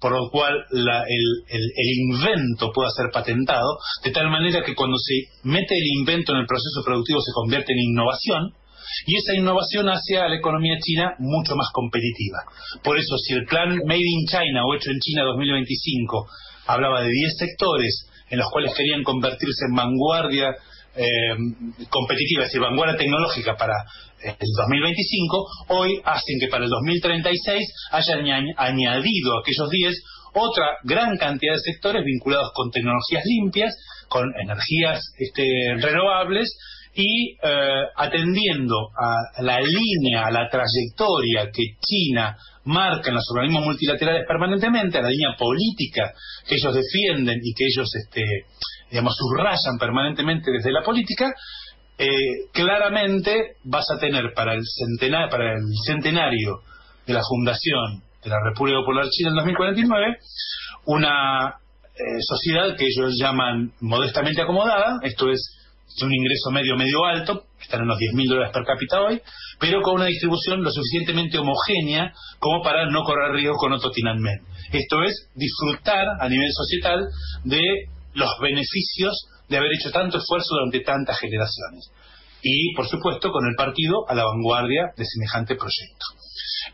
por 0.00 0.12
lo 0.12 0.28
cual 0.30 0.54
el, 0.70 1.92
invento 1.98 2.70
pueda 2.72 2.90
ser 2.90 3.10
patentado, 3.12 3.78
de 4.04 4.10
tal 4.10 4.30
manera 4.30 4.62
que 4.64 4.74
cuando 4.74 4.96
se 4.98 5.30
mete 5.44 5.74
el 5.76 5.86
invento 5.98 6.32
en 6.32 6.40
el 6.40 6.46
proceso 6.46 6.82
productivo 6.84 7.20
se 7.20 7.32
convierte 7.32 7.72
en 7.72 7.90
innovación, 7.90 8.52
y 9.06 9.16
esa 9.16 9.34
innovación 9.34 9.88
hace 9.88 10.18
a 10.18 10.28
la 10.28 10.36
economía 10.36 10.78
china 10.80 11.14
mucho 11.18 11.56
más 11.56 11.68
competitiva. 11.72 12.38
Por 12.84 12.98
eso, 12.98 13.16
si 13.18 13.34
el 13.34 13.44
plan 13.44 13.80
Made 13.84 13.98
in 13.98 14.26
China 14.26 14.64
o 14.64 14.74
hecho 14.74 14.90
en 14.90 15.00
China 15.00 15.24
2025 15.24 16.26
hablaba 16.66 17.02
de 17.02 17.10
10 17.10 17.36
sectores 17.36 18.06
en 18.30 18.38
los 18.38 18.50
cuales 18.50 18.74
querían 18.76 19.02
convertirse 19.02 19.66
en 19.68 19.76
vanguardia 19.76 20.54
eh, 20.96 21.36
competitiva, 21.90 22.42
es 22.42 22.48
decir, 22.48 22.60
vanguardia 22.60 22.96
tecnológica 22.96 23.56
para 23.56 23.74
el 24.22 24.48
2025, 24.56 25.46
hoy 25.68 26.00
hacen 26.04 26.40
que 26.40 26.48
para 26.48 26.64
el 26.64 26.70
2036 26.70 27.72
hayan 27.92 28.46
añadido 28.56 29.38
aquellos 29.38 29.70
10 29.70 29.94
otra 30.36 30.66
gran 30.84 31.16
cantidad 31.16 31.54
de 31.54 31.60
sectores 31.60 32.04
vinculados 32.04 32.50
con 32.54 32.70
tecnologías 32.70 33.24
limpias, 33.24 33.74
con 34.08 34.28
energías 34.38 35.00
este, 35.18 35.76
renovables 35.80 36.56
y 36.96 37.32
eh, 37.32 37.82
atendiendo 37.94 38.88
a 38.96 39.42
la 39.42 39.60
línea, 39.60 40.26
a 40.26 40.30
la 40.30 40.48
trayectoria 40.48 41.50
que 41.52 41.76
China 41.78 42.36
marca 42.64 43.10
en 43.10 43.16
los 43.16 43.24
organismos 43.30 43.64
multilaterales 43.66 44.26
permanentemente, 44.26 44.98
a 44.98 45.02
la 45.02 45.10
línea 45.10 45.36
política 45.38 46.12
que 46.48 46.54
ellos 46.54 46.74
defienden 46.74 47.38
y 47.42 47.52
que 47.52 47.64
ellos, 47.66 47.94
este, 47.94 48.22
digamos, 48.90 49.14
subrayan 49.14 49.78
permanentemente 49.78 50.50
desde 50.50 50.72
la 50.72 50.82
política, 50.82 51.32
eh, 51.98 52.48
claramente 52.52 53.56
vas 53.64 53.86
a 53.90 53.98
tener 53.98 54.32
para 54.34 54.54
el, 54.54 54.62
centenario, 54.64 55.28
para 55.30 55.52
el 55.52 55.64
centenario 55.86 56.60
de 57.06 57.12
la 57.12 57.22
fundación 57.22 58.02
de 58.24 58.30
la 58.30 58.36
República 58.42 58.78
Popular 58.80 59.06
China 59.10 59.30
en 59.30 59.36
2049 59.36 60.16
una 60.86 61.56
eh, 61.94 62.20
sociedad 62.20 62.76
que 62.76 62.86
ellos 62.86 63.16
llaman 63.18 63.72
modestamente 63.80 64.42
acomodada, 64.42 64.98
esto 65.02 65.30
es 65.30 65.56
un 66.02 66.12
ingreso 66.12 66.50
medio 66.50 66.76
medio 66.76 67.04
alto, 67.04 67.46
están 67.60 67.82
en 67.82 67.88
los 67.88 67.98
10.000 67.98 68.28
dólares 68.28 68.52
per 68.52 68.64
cápita 68.64 69.00
hoy, 69.00 69.20
pero 69.58 69.80
con 69.82 69.96
una 69.96 70.06
distribución 70.06 70.62
lo 70.62 70.70
suficientemente 70.70 71.38
homogénea 71.38 72.12
como 72.38 72.62
para 72.62 72.90
no 72.90 73.02
correr 73.02 73.32
riesgo 73.32 73.56
con 73.56 73.72
otro 73.72 73.90
Tiananmen. 73.90 74.40
Esto 74.72 75.02
es 75.02 75.30
disfrutar 75.34 76.06
a 76.20 76.28
nivel 76.28 76.50
societal 76.52 77.06
de 77.44 77.62
los 78.14 78.30
beneficios 78.40 79.28
de 79.48 79.56
haber 79.56 79.70
hecho 79.72 79.90
tanto 79.90 80.18
esfuerzo 80.18 80.54
durante 80.54 80.80
tantas 80.80 81.18
generaciones. 81.18 81.90
Y, 82.42 82.74
por 82.74 82.86
supuesto, 82.86 83.30
con 83.30 83.46
el 83.46 83.54
partido 83.56 84.08
a 84.08 84.14
la 84.14 84.24
vanguardia 84.24 84.92
de 84.96 85.04
semejante 85.04 85.56
proyecto. 85.56 86.06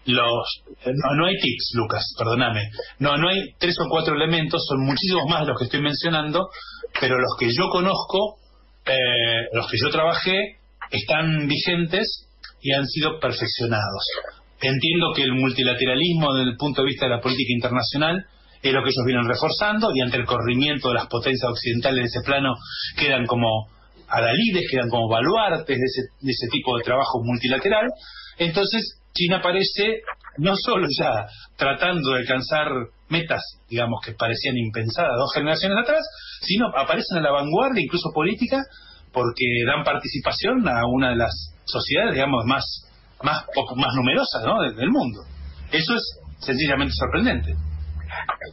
Los, 0.06 0.62
no, 0.84 1.26
hay 1.26 1.36
tips, 1.38 1.72
Lucas, 1.74 2.14
perdóname. 2.18 2.70
No, 2.98 3.16
no 3.16 3.28
hay 3.28 3.54
tres 3.58 3.76
o 3.78 3.88
cuatro 3.88 4.14
elementos, 4.14 4.64
son 4.66 4.84
muchísimos 4.84 5.24
más 5.28 5.46
los 5.46 5.56
que 5.58 5.64
estoy 5.64 5.80
mencionando, 5.80 6.48
pero 7.00 7.18
los 7.18 7.36
que 7.38 7.52
yo 7.52 7.68
conozco, 7.70 8.38
eh, 8.86 9.48
los 9.52 9.68
que 9.70 9.78
yo 9.78 9.90
trabajé, 9.90 10.56
están 10.90 11.46
vigentes 11.48 12.28
y 12.60 12.72
han 12.72 12.86
sido 12.86 13.18
perfeccionados. 13.20 14.04
Entiendo 14.60 15.12
que 15.14 15.22
el 15.22 15.32
multilateralismo 15.32 16.34
desde 16.34 16.50
el 16.50 16.56
punto 16.56 16.82
de 16.82 16.88
vista 16.88 17.06
de 17.06 17.16
la 17.16 17.20
política 17.20 17.52
internacional 17.52 18.26
es 18.62 18.72
lo 18.72 18.82
que 18.82 18.90
ellos 18.90 19.04
vienen 19.04 19.26
reforzando 19.26 19.90
y 19.94 20.00
ante 20.00 20.18
el 20.18 20.24
corrimiento 20.24 20.88
de 20.88 20.94
las 20.94 21.06
potencias 21.06 21.50
occidentales 21.50 22.04
de 22.04 22.06
ese 22.06 22.24
plano 22.24 22.54
quedan 22.96 23.26
como 23.26 23.66
adalides, 24.08 24.70
quedan 24.70 24.88
como 24.88 25.08
baluartes 25.08 25.66
de 25.66 25.84
ese, 25.84 26.02
de 26.20 26.30
ese 26.30 26.46
tipo 26.52 26.76
de 26.78 26.84
trabajo 26.84 27.24
multilateral. 27.24 27.88
Entonces, 28.38 29.00
China 29.14 29.38
aparece 29.38 30.02
no 30.38 30.56
solo 30.56 30.86
ya 30.98 31.26
tratando 31.56 32.12
de 32.12 32.20
alcanzar 32.20 32.68
metas, 33.08 33.42
digamos, 33.68 34.00
que 34.04 34.12
parecían 34.12 34.56
impensadas 34.56 35.12
dos 35.16 35.32
generaciones 35.34 35.78
atrás, 35.78 36.02
sino 36.40 36.68
aparecen 36.68 37.18
a 37.18 37.20
la 37.20 37.30
vanguardia, 37.30 37.82
incluso 37.82 38.10
política, 38.14 38.58
porque 39.12 39.44
dan 39.66 39.84
participación 39.84 40.66
a 40.68 40.86
una 40.86 41.10
de 41.10 41.16
las 41.16 41.54
sociedades, 41.64 42.14
digamos, 42.14 42.44
más, 42.46 42.64
más, 43.22 43.44
más 43.76 43.94
numerosas 43.94 44.42
¿no? 44.44 44.62
del 44.62 44.90
mundo. 44.90 45.20
Eso 45.70 45.94
es 45.94 46.18
sencillamente 46.38 46.94
sorprendente. 46.94 47.54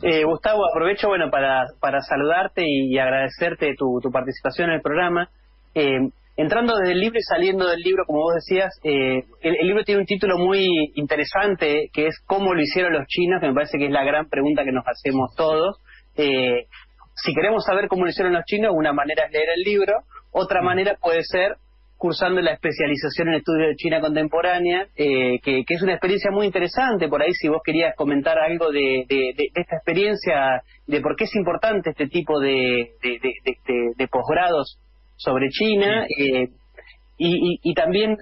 Eh, 0.03 0.23
Gustavo, 0.23 0.63
aprovecho 0.69 1.07
bueno 1.07 1.29
para, 1.29 1.65
para 1.79 2.01
saludarte 2.01 2.63
y, 2.65 2.97
agradecerte 2.97 3.75
tu, 3.77 3.99
tu, 4.01 4.09
participación 4.11 4.69
en 4.69 4.75
el 4.75 4.81
programa. 4.81 5.29
Eh, 5.75 6.09
entrando 6.41 6.77
desde 6.77 6.93
el 6.93 7.01
libro 7.01 7.19
y 7.19 7.23
saliendo 7.23 7.67
del 7.67 7.81
libro, 7.81 8.05
como 8.05 8.21
vos 8.21 8.35
decías, 8.35 8.73
eh, 8.83 9.25
el, 9.41 9.67
libro 9.67 9.83
tiene 9.83 9.99
un 9.99 10.07
título 10.07 10.37
muy 10.37 10.91
interesante 10.95 11.89
que 11.91 12.07
es 12.07 12.17
¿Cómo 12.25 12.53
lo 12.53 12.61
hicieron 12.61 12.93
los 12.93 13.05
chinos? 13.07 13.41
que 13.41 13.47
me 13.47 13.53
parece 13.53 13.77
que 13.77 13.87
es 13.87 13.91
la 13.91 14.05
gran 14.05 14.29
pregunta 14.29 14.63
que 14.63 14.71
nos 14.71 14.85
hacemos 14.87 15.35
todos. 15.35 15.81
Eh, 16.15 16.65
si 17.15 17.33
queremos 17.33 17.65
saber 17.65 17.89
cómo 17.89 18.05
lo 18.05 18.09
hicieron 18.09 18.31
los 18.31 18.45
chinos, 18.45 18.71
una 18.73 18.93
manera 18.93 19.25
es 19.25 19.33
leer 19.33 19.49
el 19.53 19.63
libro, 19.63 19.93
otra 20.31 20.61
mm. 20.61 20.65
manera 20.65 20.97
puede 21.01 21.23
ser 21.23 21.57
cursando 21.97 22.39
la 22.39 22.53
especialización 22.53 23.27
en 23.27 23.33
estudios 23.35 23.67
de 23.67 23.75
China 23.75 23.99
contemporánea, 23.99 24.87
eh, 24.95 25.39
que, 25.43 25.65
es 25.67 25.81
una 25.81 25.91
experiencia 25.91 26.31
muy 26.31 26.45
interesante. 26.45 27.09
Por 27.09 27.21
ahí, 27.21 27.33
si 27.33 27.49
vos 27.49 27.59
querías 27.61 27.93
comentar 27.97 28.39
algo 28.39 28.71
de, 28.71 29.05
esta 29.53 29.75
experiencia, 29.75 30.61
de 30.87 31.01
por 31.01 31.17
qué 31.17 31.25
es 31.25 31.35
importante 31.35 31.89
este 31.89 32.07
tipo 32.07 32.39
de, 32.39 32.91
posgrados 34.09 34.79
sobre 35.19 35.49
China. 35.49 36.05
Eh, 36.17 36.47
y, 37.21 37.73
también, 37.73 38.15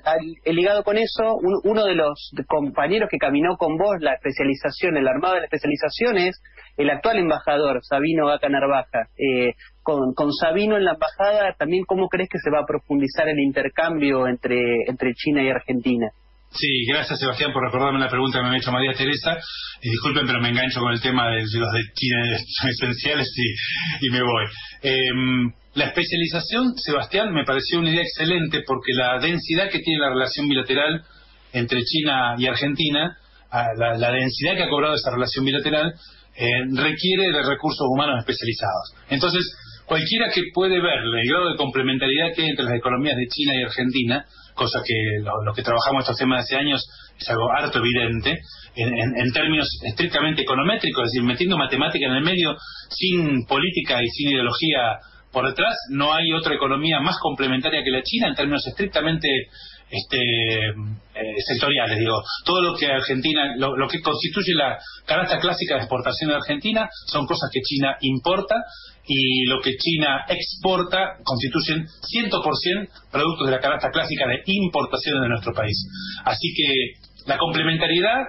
ligado 0.46 0.84
con 0.84 0.98
eso, 0.98 1.36
uno 1.64 1.86
de 1.86 1.94
los 1.94 2.32
compañeros 2.48 3.08
que 3.12 3.20
caminó 3.20 3.56
con 3.56 3.78
vos 3.78 3.96
la 4.00 4.14
especialización, 4.14 4.98
el 4.98 5.08
armado 5.08 5.36
de 5.36 5.42
la 5.42 5.46
especialización 5.46 6.18
es 6.18 6.42
el 6.78 6.90
actual 6.90 7.20
embajador, 7.20 7.80
Sabino 7.84 8.26
Vaca 8.26 8.50
Narvaja. 8.50 9.06
Eh, 9.16 9.54
con, 9.84 10.16
con, 10.16 10.34
Sabino 10.34 10.78
en 10.78 10.86
la 10.86 10.94
embajada, 10.94 11.54
también 11.60 11.84
cómo 11.86 12.08
crees 12.10 12.28
que 12.28 12.40
se 12.40 12.50
va 12.50 12.62
a 12.62 12.66
profundizar 12.66 13.30
el 13.30 13.40
intercambio 13.40 14.28
entre, 14.28 14.58
entre 14.88 15.14
China 15.14 15.44
y 15.44 15.50
Argentina? 15.50 16.08
Sí, 16.50 16.86
gracias 16.88 17.20
Sebastián 17.20 17.54
por 17.54 17.64
recordarme 17.64 18.00
la 18.00 18.10
pregunta 18.10 18.40
que 18.40 18.50
me 18.50 18.56
ha 18.56 18.58
hecho 18.58 18.72
María 18.72 18.94
Teresa. 18.94 19.38
Y 19.82 19.90
disculpen, 19.92 20.26
pero 20.26 20.42
me 20.42 20.50
engancho 20.50 20.80
con 20.80 20.92
el 20.92 21.02
tema 21.02 21.30
de, 21.30 21.42
los 21.42 21.72
de 21.72 21.82
China 21.94 22.18
esenciales 22.68 23.32
y, 23.38 24.08
y 24.08 24.10
me 24.10 24.24
voy. 24.24 24.46
Eh, 24.82 25.12
la 25.78 25.86
especialización, 25.86 26.74
Sebastián, 26.76 27.32
me 27.32 27.46
pareció 27.46 27.78
una 27.78 27.92
idea 27.92 28.02
excelente 28.02 28.64
porque 28.66 28.94
la 28.94 29.20
densidad 29.20 29.70
que 29.70 29.78
tiene 29.78 30.02
la 30.02 30.10
relación 30.10 30.50
bilateral 30.50 31.04
entre 31.54 31.84
China 31.84 32.34
y 32.40 32.48
Argentina, 32.48 33.16
ah, 33.52 33.68
la, 33.78 34.12
densidad 34.12 34.56
que 34.56 34.64
ha 34.64 34.70
cobrado 34.70 34.96
esa 34.96 35.12
relación 35.12 35.46
bilateral, 35.46 35.94
eh, 36.36 36.66
requiere 36.74 37.32
de 37.32 37.44
recursos 37.44 37.86
humanos 37.94 38.18
especializados. 38.18 38.96
Entonces, 39.10 39.46
cualquiera 39.86 40.32
que 40.34 40.42
puede 40.52 40.82
ver 40.82 40.98
el 40.98 41.30
grado 41.30 41.52
de 41.52 41.58
complementariedad 41.58 42.34
que 42.36 42.42
hay 42.42 42.50
entre 42.50 42.66
las 42.66 42.74
economías 42.74 43.16
de 43.16 43.28
China 43.28 43.54
y 43.56 43.64
Argentina, 43.64 44.26
cosa 44.56 44.80
que 44.84 44.96
los 45.22 45.56
que 45.56 45.62
trabajamos 45.62 46.06
estos 46.06 46.18
temas 46.18 46.44
hace 46.44 46.56
años 46.56 46.82
es 47.20 47.30
algo 47.30 47.52
harto 47.52 47.78
evidente, 47.78 48.40
en, 48.76 49.32
términos 49.32 49.68
estrictamente 49.86 50.42
econométricos, 50.42 51.06
es 51.06 51.12
decir, 51.12 51.24
metiendo 51.24 51.56
matemática 51.56 52.08
en 52.08 52.14
el 52.14 52.24
medio, 52.24 52.56
sin 52.90 53.46
política 53.46 54.02
y 54.02 54.08
sin 54.08 54.30
ideología 54.30 54.98
por 55.32 55.48
detrás 55.48 55.76
no 55.92 56.14
hay 56.14 56.32
otra 56.34 56.56
economía 56.56 57.00
más 57.00 57.18
complementaria 57.20 57.84
que 57.84 57.92
la 57.92 58.04
China 58.04 58.28
en 58.28 58.36
términos 58.36 58.66
estrictamente 58.66 59.28
este, 59.90 60.20
eh, 60.20 61.36
sectoriales. 61.48 61.98
Digo, 61.98 62.22
todo 62.46 62.62
lo 62.62 62.76
que 62.76 62.88
Argentina, 62.88 63.56
lo, 63.58 63.88
que 63.88 64.02
constituye 64.02 64.54
la 64.54 64.78
canasta 65.06 65.40
clásica 65.40 65.76
de 65.76 65.82
exportación 65.82 66.30
de 66.30 66.36
Argentina 66.36 66.90
son 67.08 67.26
cosas 67.26 67.50
que 67.54 67.62
China 67.62 67.98
importa 68.02 68.56
y 69.06 69.46
lo 69.46 69.62
que 69.62 69.76
China 69.78 70.26
exporta 70.28 71.18
constituyen 71.24 71.88
100% 71.88 72.90
productos 73.12 73.48
de 73.48 73.52
la 73.52 73.60
canasta 73.60 73.90
clásica 73.92 74.28
de 74.28 74.42
importación 74.46 75.22
de 75.22 75.30
nuestro 75.30 75.54
país. 75.54 75.78
Así 76.26 76.54
que 76.56 77.28
la 77.28 77.38
complementariedad 77.38 78.26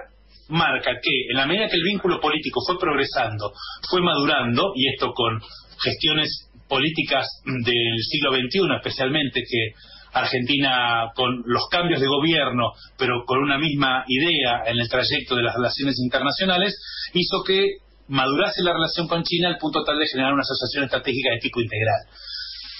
marca 0.49 0.91
que 1.01 1.31
en 1.31 1.37
la 1.37 1.45
medida 1.45 1.67
que 1.67 1.75
el 1.75 1.83
vínculo 1.83 2.19
político 2.19 2.61
fue 2.65 2.79
progresando, 2.79 3.51
fue 3.89 4.01
madurando, 4.01 4.71
y 4.75 4.87
esto 4.93 5.11
con 5.13 5.39
gestiones 5.81 6.48
políticas 6.69 7.27
del 7.43 7.97
siglo 8.07 8.31
XXI, 8.31 8.75
especialmente 8.77 9.41
que 9.41 9.73
Argentina, 10.13 11.11
con 11.15 11.43
los 11.45 11.67
cambios 11.69 11.99
de 11.99 12.07
gobierno, 12.07 12.71
pero 12.97 13.25
con 13.25 13.39
una 13.39 13.57
misma 13.57 14.05
idea 14.07 14.63
en 14.65 14.79
el 14.79 14.89
trayecto 14.89 15.35
de 15.35 15.43
las 15.43 15.55
relaciones 15.55 15.99
internacionales, 15.99 16.79
hizo 17.13 17.43
que 17.45 17.77
madurase 18.07 18.63
la 18.63 18.73
relación 18.73 19.07
con 19.07 19.23
China 19.23 19.49
al 19.49 19.57
punto 19.57 19.83
tal 19.83 19.99
de 19.99 20.07
generar 20.07 20.33
una 20.33 20.41
asociación 20.41 20.85
estratégica 20.85 21.31
de 21.31 21.39
tipo 21.39 21.59
integral. 21.59 22.07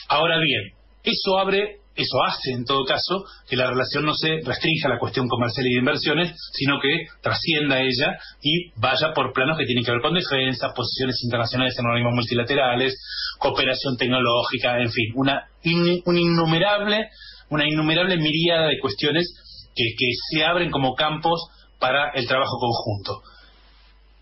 Ahora 0.08 0.39
bien, 0.39 0.74
eso 1.03 1.38
abre 1.38 1.79
eso 2.00 2.24
hace, 2.24 2.51
en 2.51 2.63
todo 2.63 2.86
caso, 2.86 3.25
que 3.50 3.58
la 3.58 3.67
relación 3.67 4.05
no 4.05 4.13
se 4.13 4.39
restrinja 4.46 4.88
a 4.88 4.93
la 4.93 5.00
cuestión 5.00 5.27
comercial 5.27 5.67
y 5.67 5.74
de 5.74 5.79
inversiones, 5.79 6.31
sino 6.53 6.79
que 6.79 7.08
trascienda 7.22 7.81
ella 7.81 8.17
y 8.41 8.72
vaya 8.79 9.12
por 9.13 9.34
planos 9.34 9.58
que 9.58 9.65
tienen 9.65 9.84
que 9.84 9.91
ver 9.91 10.01
con 10.01 10.13
defensa, 10.13 10.72
posiciones 10.74 11.22
internacionales 11.24 11.75
en 11.77 11.86
organismos 11.86 12.15
multilaterales, 12.15 12.96
cooperación 13.39 13.98
tecnológica, 13.98 14.79
en 14.79 14.91
fin, 14.91 15.13
una, 15.15 15.48
innumerable, 15.63 17.10
una 17.50 17.67
innumerable 17.67 18.17
miríada 18.17 18.67
de 18.67 18.79
cuestiones 18.79 19.72
que, 19.75 20.12
se 20.31 20.43
abren 20.43 20.69
como 20.69 20.93
campos 20.93 21.41
para 21.79 22.12
el 22.12 22.27
trabajo 22.27 22.60
conjunto. 22.60 23.24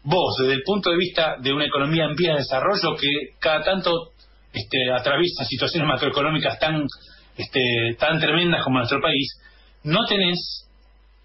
Vos, 0.03 0.37
desde 0.39 0.53
el 0.53 0.63
punto 0.63 0.91
de 0.91 0.97
vista 0.97 1.35
de 1.41 1.51
una 1.51 1.65
economía 1.65 2.05
en 2.05 2.15
vía 2.15 2.31
de 2.33 2.37
desarrollo 2.37 2.95
que 2.95 3.35
cada 3.39 3.63
tanto 3.63 4.11
este, 4.53 4.89
atraviesa 4.91 5.43
situaciones 5.43 5.89
macroeconómicas 5.89 6.59
tan 6.59 6.85
este, 7.37 7.95
tan 7.99 8.19
tremendas 8.19 8.63
como 8.63 8.79
nuestro 8.79 8.99
país, 8.99 9.39
no 9.83 10.05
tenés 10.05 10.67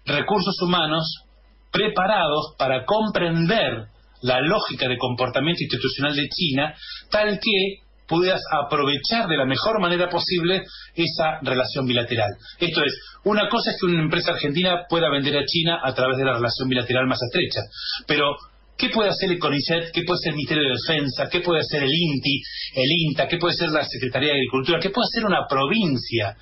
recursos 0.05 0.55
humanos 0.61 1.23
preparados 1.71 2.53
para 2.57 2.85
comprender 2.85 3.87
la 4.23 4.41
lógica 4.41 4.87
de 4.87 4.97
comportamiento 4.97 5.63
institucional 5.63 6.15
de 6.15 6.27
China, 6.29 6.73
tal 7.09 7.39
que 7.39 7.83
puedas 8.07 8.41
aprovechar 8.51 9.27
de 9.27 9.37
la 9.37 9.45
mejor 9.45 9.79
manera 9.79 10.09
posible 10.09 10.63
esa 10.95 11.39
relación 11.41 11.85
bilateral. 11.85 12.31
Esto 12.59 12.83
es, 12.83 12.93
una 13.23 13.47
cosa 13.47 13.71
es 13.71 13.77
que 13.79 13.85
una 13.85 14.01
empresa 14.01 14.31
argentina 14.31 14.85
pueda 14.89 15.09
vender 15.09 15.37
a 15.37 15.45
China 15.45 15.79
a 15.83 15.93
través 15.93 16.17
de 16.17 16.25
la 16.25 16.33
relación 16.33 16.67
bilateral 16.67 17.07
más 17.07 17.19
estrecha, 17.21 17.61
pero 18.07 18.35
¿Qué 18.75 18.89
puede 18.89 19.09
hacer 19.09 19.31
el 19.31 19.39
CONICET? 19.39 19.91
¿Qué 19.93 20.01
puede 20.03 20.19
ser 20.19 20.31
el 20.31 20.37
Ministerio 20.37 20.63
de 20.63 20.75
Defensa? 20.75 21.29
¿Qué 21.29 21.41
puede 21.41 21.59
hacer 21.61 21.83
el 21.83 21.93
INTI, 21.93 22.41
el 22.75 22.91
INTA? 23.07 23.27
¿Qué 23.27 23.37
puede 23.37 23.53
ser 23.53 23.69
la 23.69 23.85
Secretaría 23.85 24.29
de 24.29 24.39
Agricultura? 24.39 24.79
¿Qué 24.79 24.89
puede 24.89 25.05
hacer 25.05 25.25
una 25.25 25.45
provincia 25.47 26.35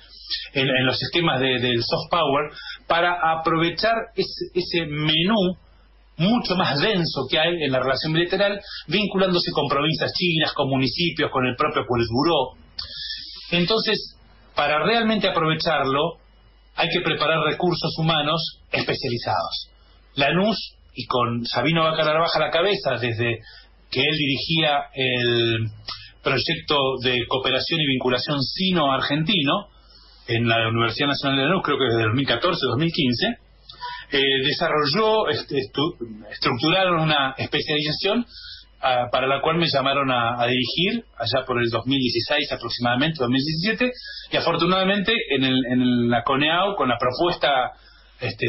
en, 0.54 0.86
los 0.86 0.98
sistemas 0.98 1.40
del 1.40 1.82
soft 1.82 2.10
power 2.10 2.50
para 2.86 3.18
aprovechar 3.38 3.94
ese, 4.16 4.86
menú 4.86 5.56
mucho 6.16 6.54
más 6.56 6.78
denso 6.80 7.26
que 7.30 7.38
hay 7.38 7.62
en 7.62 7.72
la 7.72 7.80
relación 7.80 8.12
bilateral, 8.12 8.60
vinculándose 8.86 9.50
con 9.52 9.68
provincias 9.68 10.12
chinas, 10.12 10.52
con 10.52 10.68
municipios, 10.68 11.30
con 11.30 11.46
el 11.46 11.56
propio 11.56 11.84
Politburó? 11.86 12.56
Entonces, 13.50 14.16
para 14.54 14.84
realmente 14.84 15.28
aprovecharlo, 15.28 16.18
hay 16.76 16.88
que 16.88 17.00
preparar 17.00 17.38
recursos 17.44 17.94
humanos 17.98 18.60
especializados. 18.70 19.70
Lanús 20.14 20.76
y 20.94 21.06
con 21.06 21.44
Sabino 21.46 21.84
Vaca 21.84 22.04
Narvaja 22.04 22.38
a 22.38 22.42
la 22.46 22.50
cabeza, 22.50 22.92
desde 23.00 23.40
que 23.90 24.00
él 24.00 24.16
dirigía 24.16 24.84
el 24.94 25.68
proyecto 26.22 26.76
de 27.02 27.26
cooperación 27.28 27.80
y 27.80 27.86
vinculación 27.86 28.42
sino-argentino 28.42 29.68
en 30.28 30.48
la 30.48 30.68
Universidad 30.68 31.08
Nacional 31.08 31.38
de 31.38 31.44
Lanús, 31.44 31.62
creo 31.64 31.78
que 31.78 31.84
desde 31.84 32.04
2014-2015, 32.10 33.38
eh, 34.12 34.20
desarrolló, 34.44 35.28
este, 35.28 35.58
estructuraron 36.30 37.00
una 37.00 37.34
especialización 37.38 38.26
ah, 38.82 39.06
para 39.10 39.26
la 39.26 39.40
cual 39.40 39.56
me 39.56 39.66
llamaron 39.66 40.10
a, 40.10 40.46
dirigir 40.46 41.04
allá 41.16 41.46
por 41.46 41.58
el 41.58 41.70
2016 41.70 42.52
aproximadamente, 42.52 43.16
2017, 43.18 43.90
y 44.32 44.36
afortunadamente 44.36 45.14
en, 45.30 45.44
el, 45.44 45.64
en 45.66 46.10
la 46.10 46.22
CONEAU, 46.24 46.76
con 46.76 46.88
la 46.88 46.98
propuesta 46.98 47.72
este, 48.20 48.46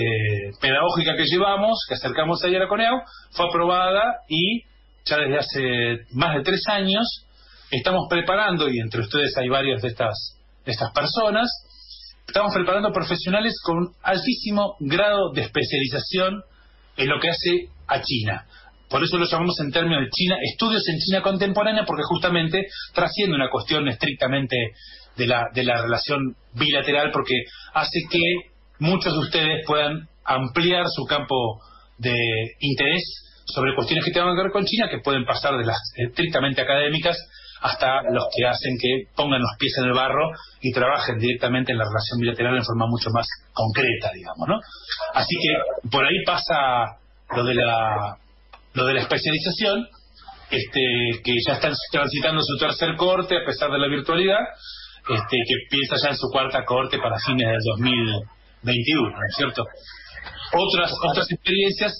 pedagógica 0.61 1.15
que 1.15 1.25
llevamos, 1.25 1.79
que 1.87 1.95
acercamos 1.95 2.43
ayer 2.43 2.61
a 2.61 2.67
Coneau, 2.67 3.01
fue 3.31 3.47
aprobada 3.47 4.03
y 4.27 4.63
ya 5.05 5.17
desde 5.17 5.37
hace 5.37 6.05
más 6.11 6.35
de 6.35 6.43
tres 6.43 6.61
años 6.67 7.25
estamos 7.71 8.07
preparando, 8.09 8.69
y 8.69 8.79
entre 8.79 9.01
ustedes 9.01 9.35
hay 9.37 9.49
varias 9.49 9.81
de 9.81 9.87
estas, 9.87 10.37
de 10.65 10.71
estas 10.71 10.91
personas, 10.91 11.49
estamos 12.27 12.53
preparando 12.53 12.91
profesionales 12.91 13.55
con 13.63 13.89
altísimo 14.01 14.75
grado 14.79 15.31
de 15.33 15.41
especialización 15.41 16.41
en 16.97 17.09
lo 17.09 17.19
que 17.19 17.29
hace 17.29 17.67
a 17.87 18.01
China. 18.01 18.45
Por 18.89 19.03
eso 19.03 19.17
lo 19.17 19.25
llamamos 19.25 19.59
en 19.59 19.71
términos 19.71 20.03
de 20.03 20.09
China, 20.11 20.35
estudios 20.41 20.87
en 20.87 20.99
China 20.99 21.21
contemporánea, 21.21 21.83
porque 21.85 22.03
justamente 22.05 22.67
trasciende 22.93 23.35
una 23.35 23.49
cuestión 23.49 23.87
estrictamente 23.87 24.55
de 25.17 25.27
la, 25.27 25.49
de 25.53 25.63
la 25.63 25.81
relación 25.81 26.35
bilateral, 26.53 27.11
porque 27.11 27.33
hace 27.73 28.01
que 28.09 28.21
muchos 28.79 29.13
de 29.13 29.19
ustedes 29.19 29.65
puedan 29.65 30.07
ampliar 30.25 30.85
su 30.89 31.05
campo 31.05 31.59
de 31.97 32.15
interés 32.59 33.03
sobre 33.45 33.75
cuestiones 33.75 34.05
que 34.05 34.11
tengan 34.11 34.35
que 34.35 34.43
ver 34.43 34.51
con 34.51 34.65
China, 34.65 34.87
que 34.89 34.99
pueden 34.99 35.25
pasar 35.25 35.57
de 35.57 35.65
las 35.65 35.79
estrictamente 35.95 36.61
académicas 36.61 37.17
hasta 37.63 38.03
los 38.11 38.25
que 38.35 38.45
hacen 38.45 38.77
que 38.79 39.07
pongan 39.15 39.41
los 39.41 39.57
pies 39.57 39.73
en 39.79 39.85
el 39.85 39.93
barro 39.93 40.31
y 40.61 40.71
trabajen 40.71 41.17
directamente 41.17 41.71
en 41.71 41.79
la 41.79 41.85
relación 41.85 42.19
bilateral 42.19 42.57
en 42.57 42.63
forma 42.63 42.85
mucho 42.87 43.09
más 43.11 43.27
concreta, 43.53 44.11
digamos, 44.13 44.47
¿no? 44.47 44.59
Así 45.13 45.35
que 45.41 45.89
por 45.89 46.05
ahí 46.05 46.23
pasa 46.25 46.99
lo 47.35 47.43
de 47.43 47.55
la 47.55 48.17
lo 48.73 48.85
de 48.85 48.93
la 48.93 49.01
especialización, 49.01 49.87
este 50.51 51.21
que 51.23 51.33
ya 51.47 51.53
están 51.53 51.73
transitando 51.91 52.41
su 52.41 52.57
tercer 52.57 52.95
corte 52.95 53.37
a 53.37 53.45
pesar 53.45 53.71
de 53.71 53.79
la 53.79 53.87
virtualidad, 53.87 54.41
este 55.09 55.37
que 55.47 55.55
piensa 55.69 55.95
ya 56.03 56.09
en 56.09 56.17
su 56.17 56.27
cuarta 56.29 56.65
corte 56.65 56.97
para 56.99 57.17
fines 57.19 57.47
del 57.47 57.59
2000 57.77 58.23
21, 58.63 59.09
¿no 59.09 59.17
es 59.17 59.35
cierto? 59.35 59.63
Otras, 60.53 60.91
otras 61.09 61.31
experiencias 61.31 61.91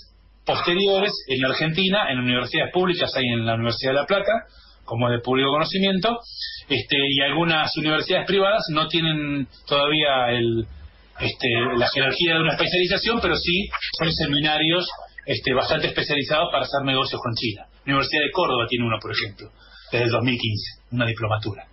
posteriores 0.46 1.12
en 1.28 1.42
la 1.42 1.50
Argentina, 1.50 2.12
en 2.12 2.20
universidades 2.20 2.72
públicas, 2.74 3.12
hay 3.16 3.26
en 3.26 3.46
la 3.46 3.56
Universidad 3.56 3.92
de 3.92 4.00
La 4.00 4.06
Plata, 4.06 4.32
como 4.86 5.10
de 5.10 5.20
público 5.20 5.52
conocimiento, 5.52 6.20
este, 6.70 6.98
y 6.98 7.22
algunas 7.22 7.76
universidades 7.78 8.28
privadas 8.28 8.64
no 8.70 8.88
tienen 8.88 9.48
todavía 9.68 10.30
el, 10.32 10.66
este, 11.20 11.48
la 11.78 11.88
jerarquía 11.88 12.36
de 12.36 12.42
una 12.42 12.54
especialización, 12.54 13.20
pero 13.22 13.36
sí 13.36 13.70
son 13.98 14.12
seminarios 14.12 14.88
este, 15.26 15.54
bastante 15.54 15.88
especializados 15.88 16.50
para 16.52 16.64
hacer 16.64 16.82
negocios 16.84 17.22
con 17.22 17.34
China. 17.34 17.66
La 17.86 17.94
Universidad 17.94 18.24
de 18.24 18.32
Córdoba 18.32 18.66
tiene 18.68 18.86
uno, 18.86 18.98
por 19.02 19.12
ejemplo, 19.12 19.50
desde 19.92 20.06
el 20.06 20.12
2015, 20.12 20.82
una 20.92 21.06
diplomatura. 21.06 21.66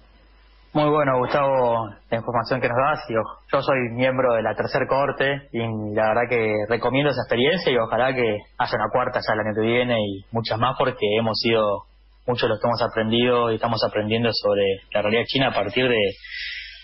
Muy 0.73 0.89
bueno, 0.89 1.19
Gustavo, 1.19 1.89
la 2.11 2.17
información 2.17 2.61
que 2.61 2.69
nos 2.69 2.77
das. 2.79 3.05
yo 3.09 3.61
soy 3.61 3.77
miembro 3.93 4.35
de 4.35 4.43
la 4.43 4.55
tercer 4.55 4.87
corte 4.87 5.49
y 5.53 5.59
la 5.97 6.15
verdad 6.15 6.29
que 6.29 6.55
recomiendo 6.69 7.11
esa 7.11 7.23
experiencia 7.23 7.73
y 7.73 7.77
ojalá 7.77 8.15
que 8.15 8.39
haya 8.57 8.77
una 8.77 8.89
cuarta 8.93 9.19
ya 9.19 9.35
el 9.35 9.41
año 9.41 9.55
que 9.57 9.67
viene 9.67 9.99
y 9.99 10.25
muchas 10.31 10.61
más 10.61 10.77
porque 10.79 11.05
hemos 11.19 11.37
sido 11.41 11.90
muchos 12.27 12.49
los 12.49 12.61
que 12.61 12.67
hemos 12.67 12.83
aprendido 12.83 13.51
y 13.51 13.57
estamos 13.57 13.81
aprendiendo 13.85 14.31
sobre 14.33 14.63
la 14.93 15.03
realidad 15.03 15.25
china 15.27 15.49
a 15.49 15.55
partir 15.55 15.89
de 15.89 15.99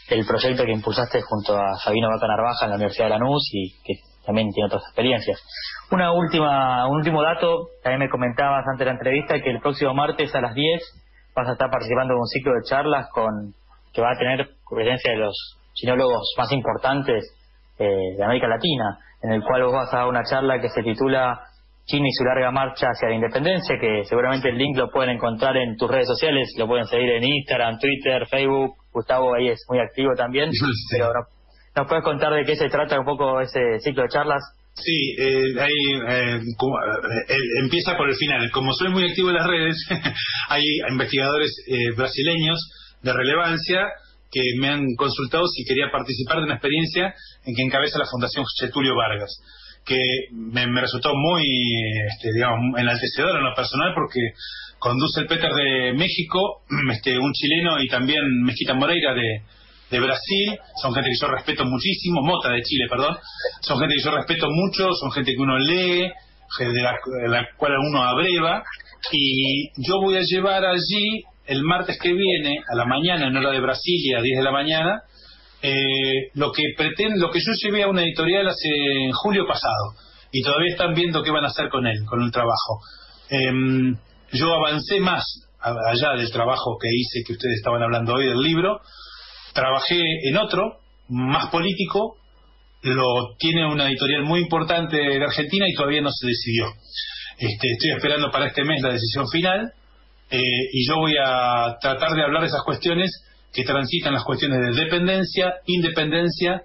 del 0.09 0.25
proyecto 0.25 0.65
que 0.65 0.73
impulsaste 0.73 1.21
junto 1.23 1.59
a 1.59 1.75
Sabino 1.83 2.09
Vaca 2.09 2.29
Narvaja 2.29 2.65
en 2.65 2.71
la 2.71 2.77
Universidad 2.77 3.07
de 3.07 3.11
Lanús 3.11 3.49
y 3.53 3.73
que 3.83 3.95
también 4.25 4.51
tiene 4.51 4.67
otras 4.67 4.83
experiencias. 4.85 5.41
Una 5.91 6.13
última, 6.13 6.87
un 6.89 6.97
último 6.97 7.23
dato, 7.23 7.71
también 7.83 8.01
me 8.01 8.09
comentabas 8.09 8.65
antes 8.67 8.81
de 8.81 8.85
la 8.87 8.93
entrevista 8.93 9.41
que 9.41 9.51
el 9.51 9.61
próximo 9.61 9.95
martes 9.95 10.35
a 10.35 10.41
las 10.41 10.55
10 10.55 10.83
vas 11.35 11.49
a 11.49 11.53
estar 11.53 11.71
participando 11.71 12.15
en 12.15 12.21
un 12.21 12.27
ciclo 12.27 12.53
de 12.53 12.69
charlas 12.69 13.09
con 13.13 13.55
que 13.93 14.01
va 14.01 14.13
a 14.13 14.19
tener 14.19 14.49
presencia 14.69 15.13
de 15.13 15.19
los 15.19 15.59
chinólogos 15.75 16.35
más 16.39 16.51
importantes 16.53 17.25
eh, 17.79 18.15
de 18.17 18.25
América 18.25 18.49
Latina, 18.49 18.99
en 19.23 19.33
el 19.33 19.43
cual 19.43 19.65
vos 19.65 19.73
vas 19.73 19.93
a 19.93 19.99
dar 19.99 20.09
una 20.09 20.25
charla 20.25 20.61
que 20.61 20.69
se 20.69 20.83
titula 20.83 21.41
China 21.87 22.09
y 22.09 22.13
su 22.13 22.25
larga 22.25 22.51
marcha 22.51 22.89
hacia 22.89 23.09
la 23.09 23.15
independencia, 23.15 23.79
que 23.81 24.05
seguramente 24.05 24.49
el 24.49 24.59
link 24.59 24.77
lo 24.77 24.91
pueden 24.91 25.11
encontrar 25.11 25.57
en 25.57 25.77
tus 25.77 25.89
redes 25.89 26.09
sociales, 26.09 26.53
lo 26.59 26.67
pueden 26.67 26.87
seguir 26.87 27.11
en 27.11 27.25
Instagram, 27.25 27.79
Twitter, 27.79 28.27
Facebook, 28.29 28.75
Gustavo 28.93 29.35
ahí 29.35 29.49
es 29.49 29.65
muy 29.69 29.79
activo 29.79 30.15
también, 30.17 30.51
pero 30.91 31.13
¿nos 31.77 31.87
puedes 31.87 32.03
contar 32.03 32.33
de 32.35 32.45
qué 32.45 32.57
se 32.57 32.69
trata 32.69 32.99
un 32.99 33.05
poco 33.05 33.41
ese 33.41 33.79
ciclo 33.81 34.03
de 34.03 34.09
charlas? 34.09 34.43
Sí, 34.75 35.15
eh, 35.19 35.61
ahí, 35.61 36.01
eh, 36.09 36.41
empieza 37.63 37.97
por 37.97 38.09
el 38.09 38.17
final. 38.17 38.51
Como 38.51 38.73
soy 38.73 38.91
muy 38.91 39.09
activo 39.09 39.31
en 39.31 39.37
las 39.37 39.47
redes, 39.47 39.77
hay 40.49 40.65
investigadores 40.91 41.51
brasileños 41.97 42.59
de 43.03 43.13
relevancia 43.13 43.87
que 44.31 44.43
me 44.59 44.69
han 44.69 44.85
consultado 44.97 45.47
si 45.47 45.65
quería 45.65 45.91
participar 45.91 46.39
de 46.39 46.45
una 46.45 46.55
experiencia 46.55 47.15
en 47.45 47.55
que 47.55 47.63
encabeza 47.63 47.99
la 47.99 48.07
Fundación 48.11 48.45
Getulio 48.61 48.95
Vargas, 48.95 49.31
que 49.87 49.99
me, 50.33 50.67
resultó 50.81 51.15
muy, 51.15 51.47
este, 52.09 52.33
digamos, 52.35 52.79
enaltecedor 52.79 53.39
en 53.39 53.45
lo 53.45 53.55
personal 53.55 53.93
porque 53.95 54.21
conduce 54.79 55.21
el 55.21 55.27
Peter 55.29 55.51
de 55.53 55.93
México, 55.93 56.63
este, 56.93 57.17
un 57.19 57.33
chileno 57.33 57.81
y 57.81 57.89
también 57.89 58.21
Mezquita 58.43 58.75
Moreira 58.75 59.15
de, 59.15 59.43
Brasil, 59.89 60.59
son 60.83 60.93
gente 60.93 61.11
que 61.11 61.17
yo 61.19 61.29
respeto 61.29 61.65
muchísimo, 61.65 62.21
Mota 62.21 62.51
de 62.51 62.61
Chile, 62.61 62.87
perdón, 62.91 63.17
son 63.63 63.79
gente 63.79 63.95
que 63.95 64.03
yo 64.03 64.11
respeto 64.11 64.49
mucho, 64.51 64.93
son 64.93 65.13
gente 65.13 65.33
que 65.33 65.41
uno 65.41 65.59
lee, 65.59 66.11
de 66.59 66.83
la, 66.83 66.93
de 67.23 67.29
la 67.29 67.49
cual 67.57 67.73
uno 67.79 68.03
abreva, 68.03 68.65
y 69.13 69.69
yo 69.77 70.01
voy 70.03 70.17
a 70.17 70.23
llevar 70.23 70.65
allí 70.65 71.23
el 71.47 71.63
martes 71.63 71.99
que 72.03 72.13
viene, 72.13 72.59
a 72.69 72.75
la 72.75 72.85
mañana, 72.85 73.29
en 73.29 73.37
hora 73.37 73.53
de 73.53 73.61
Brasilia, 73.61 74.19
a 74.19 74.23
10 74.23 74.39
de 74.39 74.43
la 74.43 74.51
mañana, 74.51 75.03
eh, 75.67 76.31
lo 76.35 76.53
que 76.53 76.63
pretende, 76.77 77.19
lo 77.19 77.29
que 77.33 77.41
yo 77.41 77.53
llevé 77.61 77.83
a 77.83 77.89
una 77.89 78.03
editorial 78.03 78.47
hace 78.47 78.69
en 78.69 79.11
julio 79.11 79.47
pasado, 79.49 79.95
y 80.31 80.41
todavía 80.43 80.71
están 80.71 80.95
viendo 80.95 81.25
qué 81.25 81.33
van 81.33 81.43
a 81.43 81.49
hacer 81.49 81.69
con 81.69 81.85
él, 81.89 82.05
con 82.07 82.23
el 82.23 82.31
trabajo. 82.31 82.79
Em, 83.29 83.97
yo 84.33 84.55
avancé 84.55 85.01
más 85.01 85.25
allá 85.61 86.13
del 86.17 86.31
trabajo 86.31 86.79
que 86.81 86.89
hice, 86.89 87.25
que 87.27 87.33
ustedes 87.33 87.57
estaban 87.57 87.83
hablando 87.83 88.15
hoy 88.15 88.27
del 88.27 88.41
libro, 88.41 88.81
trabajé 89.55 90.01
en 90.29 90.37
otro, 90.37 90.79
más 91.09 91.51
político, 91.51 92.17
lo 92.83 93.35
tiene 93.37 93.67
una 93.67 93.89
editorial 93.89 94.23
muy 94.23 94.43
importante 94.43 94.97
de 94.97 95.25
Argentina 95.25 95.67
y 95.69 95.75
todavía 95.75 96.01
no 96.01 96.11
se 96.13 96.29
decidió. 96.29 96.67
Este, 97.39 97.73
estoy 97.73 97.91
esperando 97.97 98.31
para 98.31 98.47
este 98.47 98.63
mes 98.63 98.83
la 98.83 98.93
decisión 98.93 99.27
final 99.29 99.73
eh, 100.31 100.39
y 100.73 100.87
yo 100.89 100.99
voy 100.99 101.17
a 101.21 101.77
tratar 101.81 102.13
de 102.13 102.23
hablar 102.23 102.43
de 102.43 102.49
esas 102.49 102.63
cuestiones 102.65 103.11
que 103.57 103.65
transitan 103.65 104.13
las 104.13 104.23
cuestiones 104.23 104.61
de 104.61 104.85
dependencia, 104.85 105.55
independencia, 105.65 106.63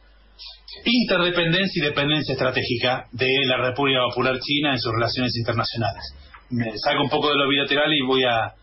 interdependencia 0.83 1.81
y 1.81 1.85
dependencia 1.85 2.33
estratégica 2.33 3.05
de 3.13 3.29
la 3.45 3.57
República 3.57 4.01
Popular 4.09 4.37
China 4.39 4.73
en 4.73 4.79
sus 4.79 4.91
relaciones 4.91 5.33
internacionales. 5.37 6.03
Me 6.49 6.77
salgo 6.77 7.03
un 7.03 7.09
poco 7.09 7.29
de 7.29 7.37
lo 7.37 7.47
bilateral 7.47 7.93
y 7.93 8.05
voy 8.05 8.25
a 8.25 8.53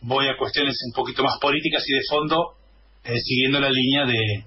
voy 0.00 0.26
a 0.26 0.36
cuestiones 0.36 0.76
un 0.86 0.92
poquito 0.92 1.22
más 1.22 1.38
políticas 1.40 1.84
y 1.86 1.92
de 1.92 2.02
fondo, 2.08 2.54
eh, 3.04 3.18
siguiendo 3.18 3.60
la 3.60 3.70
línea 3.70 4.06
de 4.06 4.44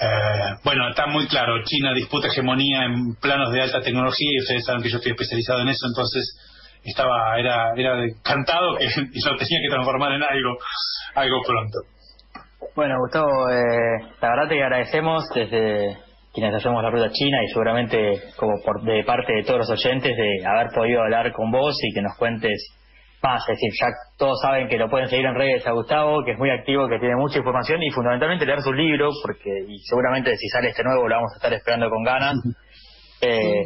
eh, 0.00 0.54
bueno, 0.62 0.88
está 0.90 1.08
muy 1.08 1.26
claro, 1.26 1.64
China 1.64 1.92
disputa 1.92 2.28
hegemonía 2.28 2.84
en 2.84 3.16
planos 3.20 3.52
de 3.52 3.62
alta 3.62 3.80
tecnología 3.80 4.30
y 4.32 4.40
ustedes 4.40 4.64
saben 4.64 4.80
que 4.80 4.90
yo 4.90 4.98
estoy 4.98 5.10
especializado 5.10 5.62
en 5.62 5.68
eso, 5.68 5.86
entonces 5.88 6.38
estaba 6.84 7.36
era 7.36 7.72
era 7.76 7.96
cantado 8.22 8.76
que 8.78 8.86
yo 9.24 9.36
tenía 9.36 9.58
que 9.60 9.70
transformar 9.70 10.12
en 10.12 10.22
algo 10.22 10.56
algo 11.16 11.42
pronto 11.44 11.97
bueno 12.74 12.96
Gustavo 13.00 13.48
eh, 13.50 13.98
la 14.20 14.30
verdad 14.30 14.48
te 14.48 14.62
agradecemos 14.62 15.24
desde 15.34 15.96
quienes 16.32 16.54
hacemos 16.54 16.82
la 16.82 16.90
ruta 16.90 17.10
china 17.10 17.42
y 17.42 17.48
seguramente 17.48 18.20
como 18.36 18.52
por 18.64 18.82
de 18.82 19.02
parte 19.04 19.32
de 19.32 19.42
todos 19.42 19.60
los 19.60 19.70
oyentes 19.70 20.16
de 20.16 20.46
haber 20.46 20.68
podido 20.74 21.02
hablar 21.02 21.32
con 21.32 21.50
vos 21.50 21.76
y 21.82 21.94
que 21.94 22.02
nos 22.02 22.16
cuentes 22.18 22.74
más, 23.22 23.42
es 23.48 23.56
decir, 23.56 23.70
ya 23.80 23.88
todos 24.16 24.38
saben 24.40 24.68
que 24.68 24.78
lo 24.78 24.88
pueden 24.88 25.08
seguir 25.08 25.26
en 25.26 25.34
redes 25.34 25.66
a 25.66 25.72
Gustavo, 25.72 26.22
que 26.24 26.32
es 26.32 26.38
muy 26.38 26.50
activo, 26.50 26.88
que 26.88 26.98
tiene 26.98 27.16
mucha 27.16 27.38
información 27.38 27.82
y 27.82 27.90
fundamentalmente 27.90 28.46
leer 28.46 28.60
sus 28.62 28.74
libros, 28.76 29.18
porque 29.22 29.50
y 29.66 29.78
seguramente 29.80 30.36
si 30.36 30.48
sale 30.48 30.68
este 30.68 30.84
nuevo 30.84 31.08
lo 31.08 31.16
vamos 31.16 31.32
a 31.32 31.36
estar 31.36 31.52
esperando 31.52 31.90
con 31.90 32.04
ganas. 32.04 32.36
Eh, 33.20 33.64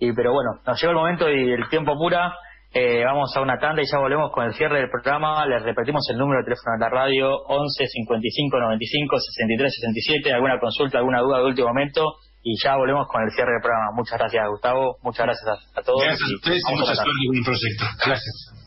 y 0.00 0.12
pero 0.12 0.32
bueno, 0.32 0.50
nos 0.66 0.80
llegó 0.80 0.90
el 0.90 0.98
momento 0.98 1.30
y 1.30 1.52
el 1.52 1.68
tiempo 1.68 1.94
pura. 1.96 2.34
Eh, 2.74 3.04
vamos 3.04 3.30
a 3.36 3.40
una 3.42 3.58
tanda 3.58 3.82
y 3.82 3.84
ya 3.84 3.98
volvemos 3.98 4.32
con 4.32 4.46
el 4.46 4.54
cierre 4.54 4.80
del 4.80 4.88
programa. 4.88 5.44
Les 5.46 5.62
repetimos 5.62 6.08
el 6.10 6.16
número 6.16 6.40
de 6.40 6.44
teléfono 6.44 6.72
de 6.72 6.80
la 6.80 6.88
radio 6.88 7.28
11 7.44 7.86
55 7.86 8.58
95 8.58 9.18
63 9.20 9.74
67. 9.74 10.32
Alguna 10.32 10.58
consulta, 10.58 10.98
alguna 10.98 11.20
duda 11.20 11.38
de 11.38 11.44
último 11.44 11.68
momento. 11.68 12.16
Y 12.42 12.56
ya 12.62 12.76
volvemos 12.76 13.06
con 13.08 13.22
el 13.22 13.30
cierre 13.30 13.52
del 13.52 13.60
programa. 13.60 13.92
Muchas 13.94 14.18
gracias, 14.18 14.48
Gustavo. 14.48 14.96
Muchas 15.02 15.26
gracias 15.26 15.48
a, 15.74 15.82
todos. 15.82 16.02
Gracias 16.02 16.28
a 16.28 16.34
ustedes 16.34 16.62
y 16.66 17.38
el 17.38 17.44
proyecto. 17.44 17.84
Gracias. 18.06 18.61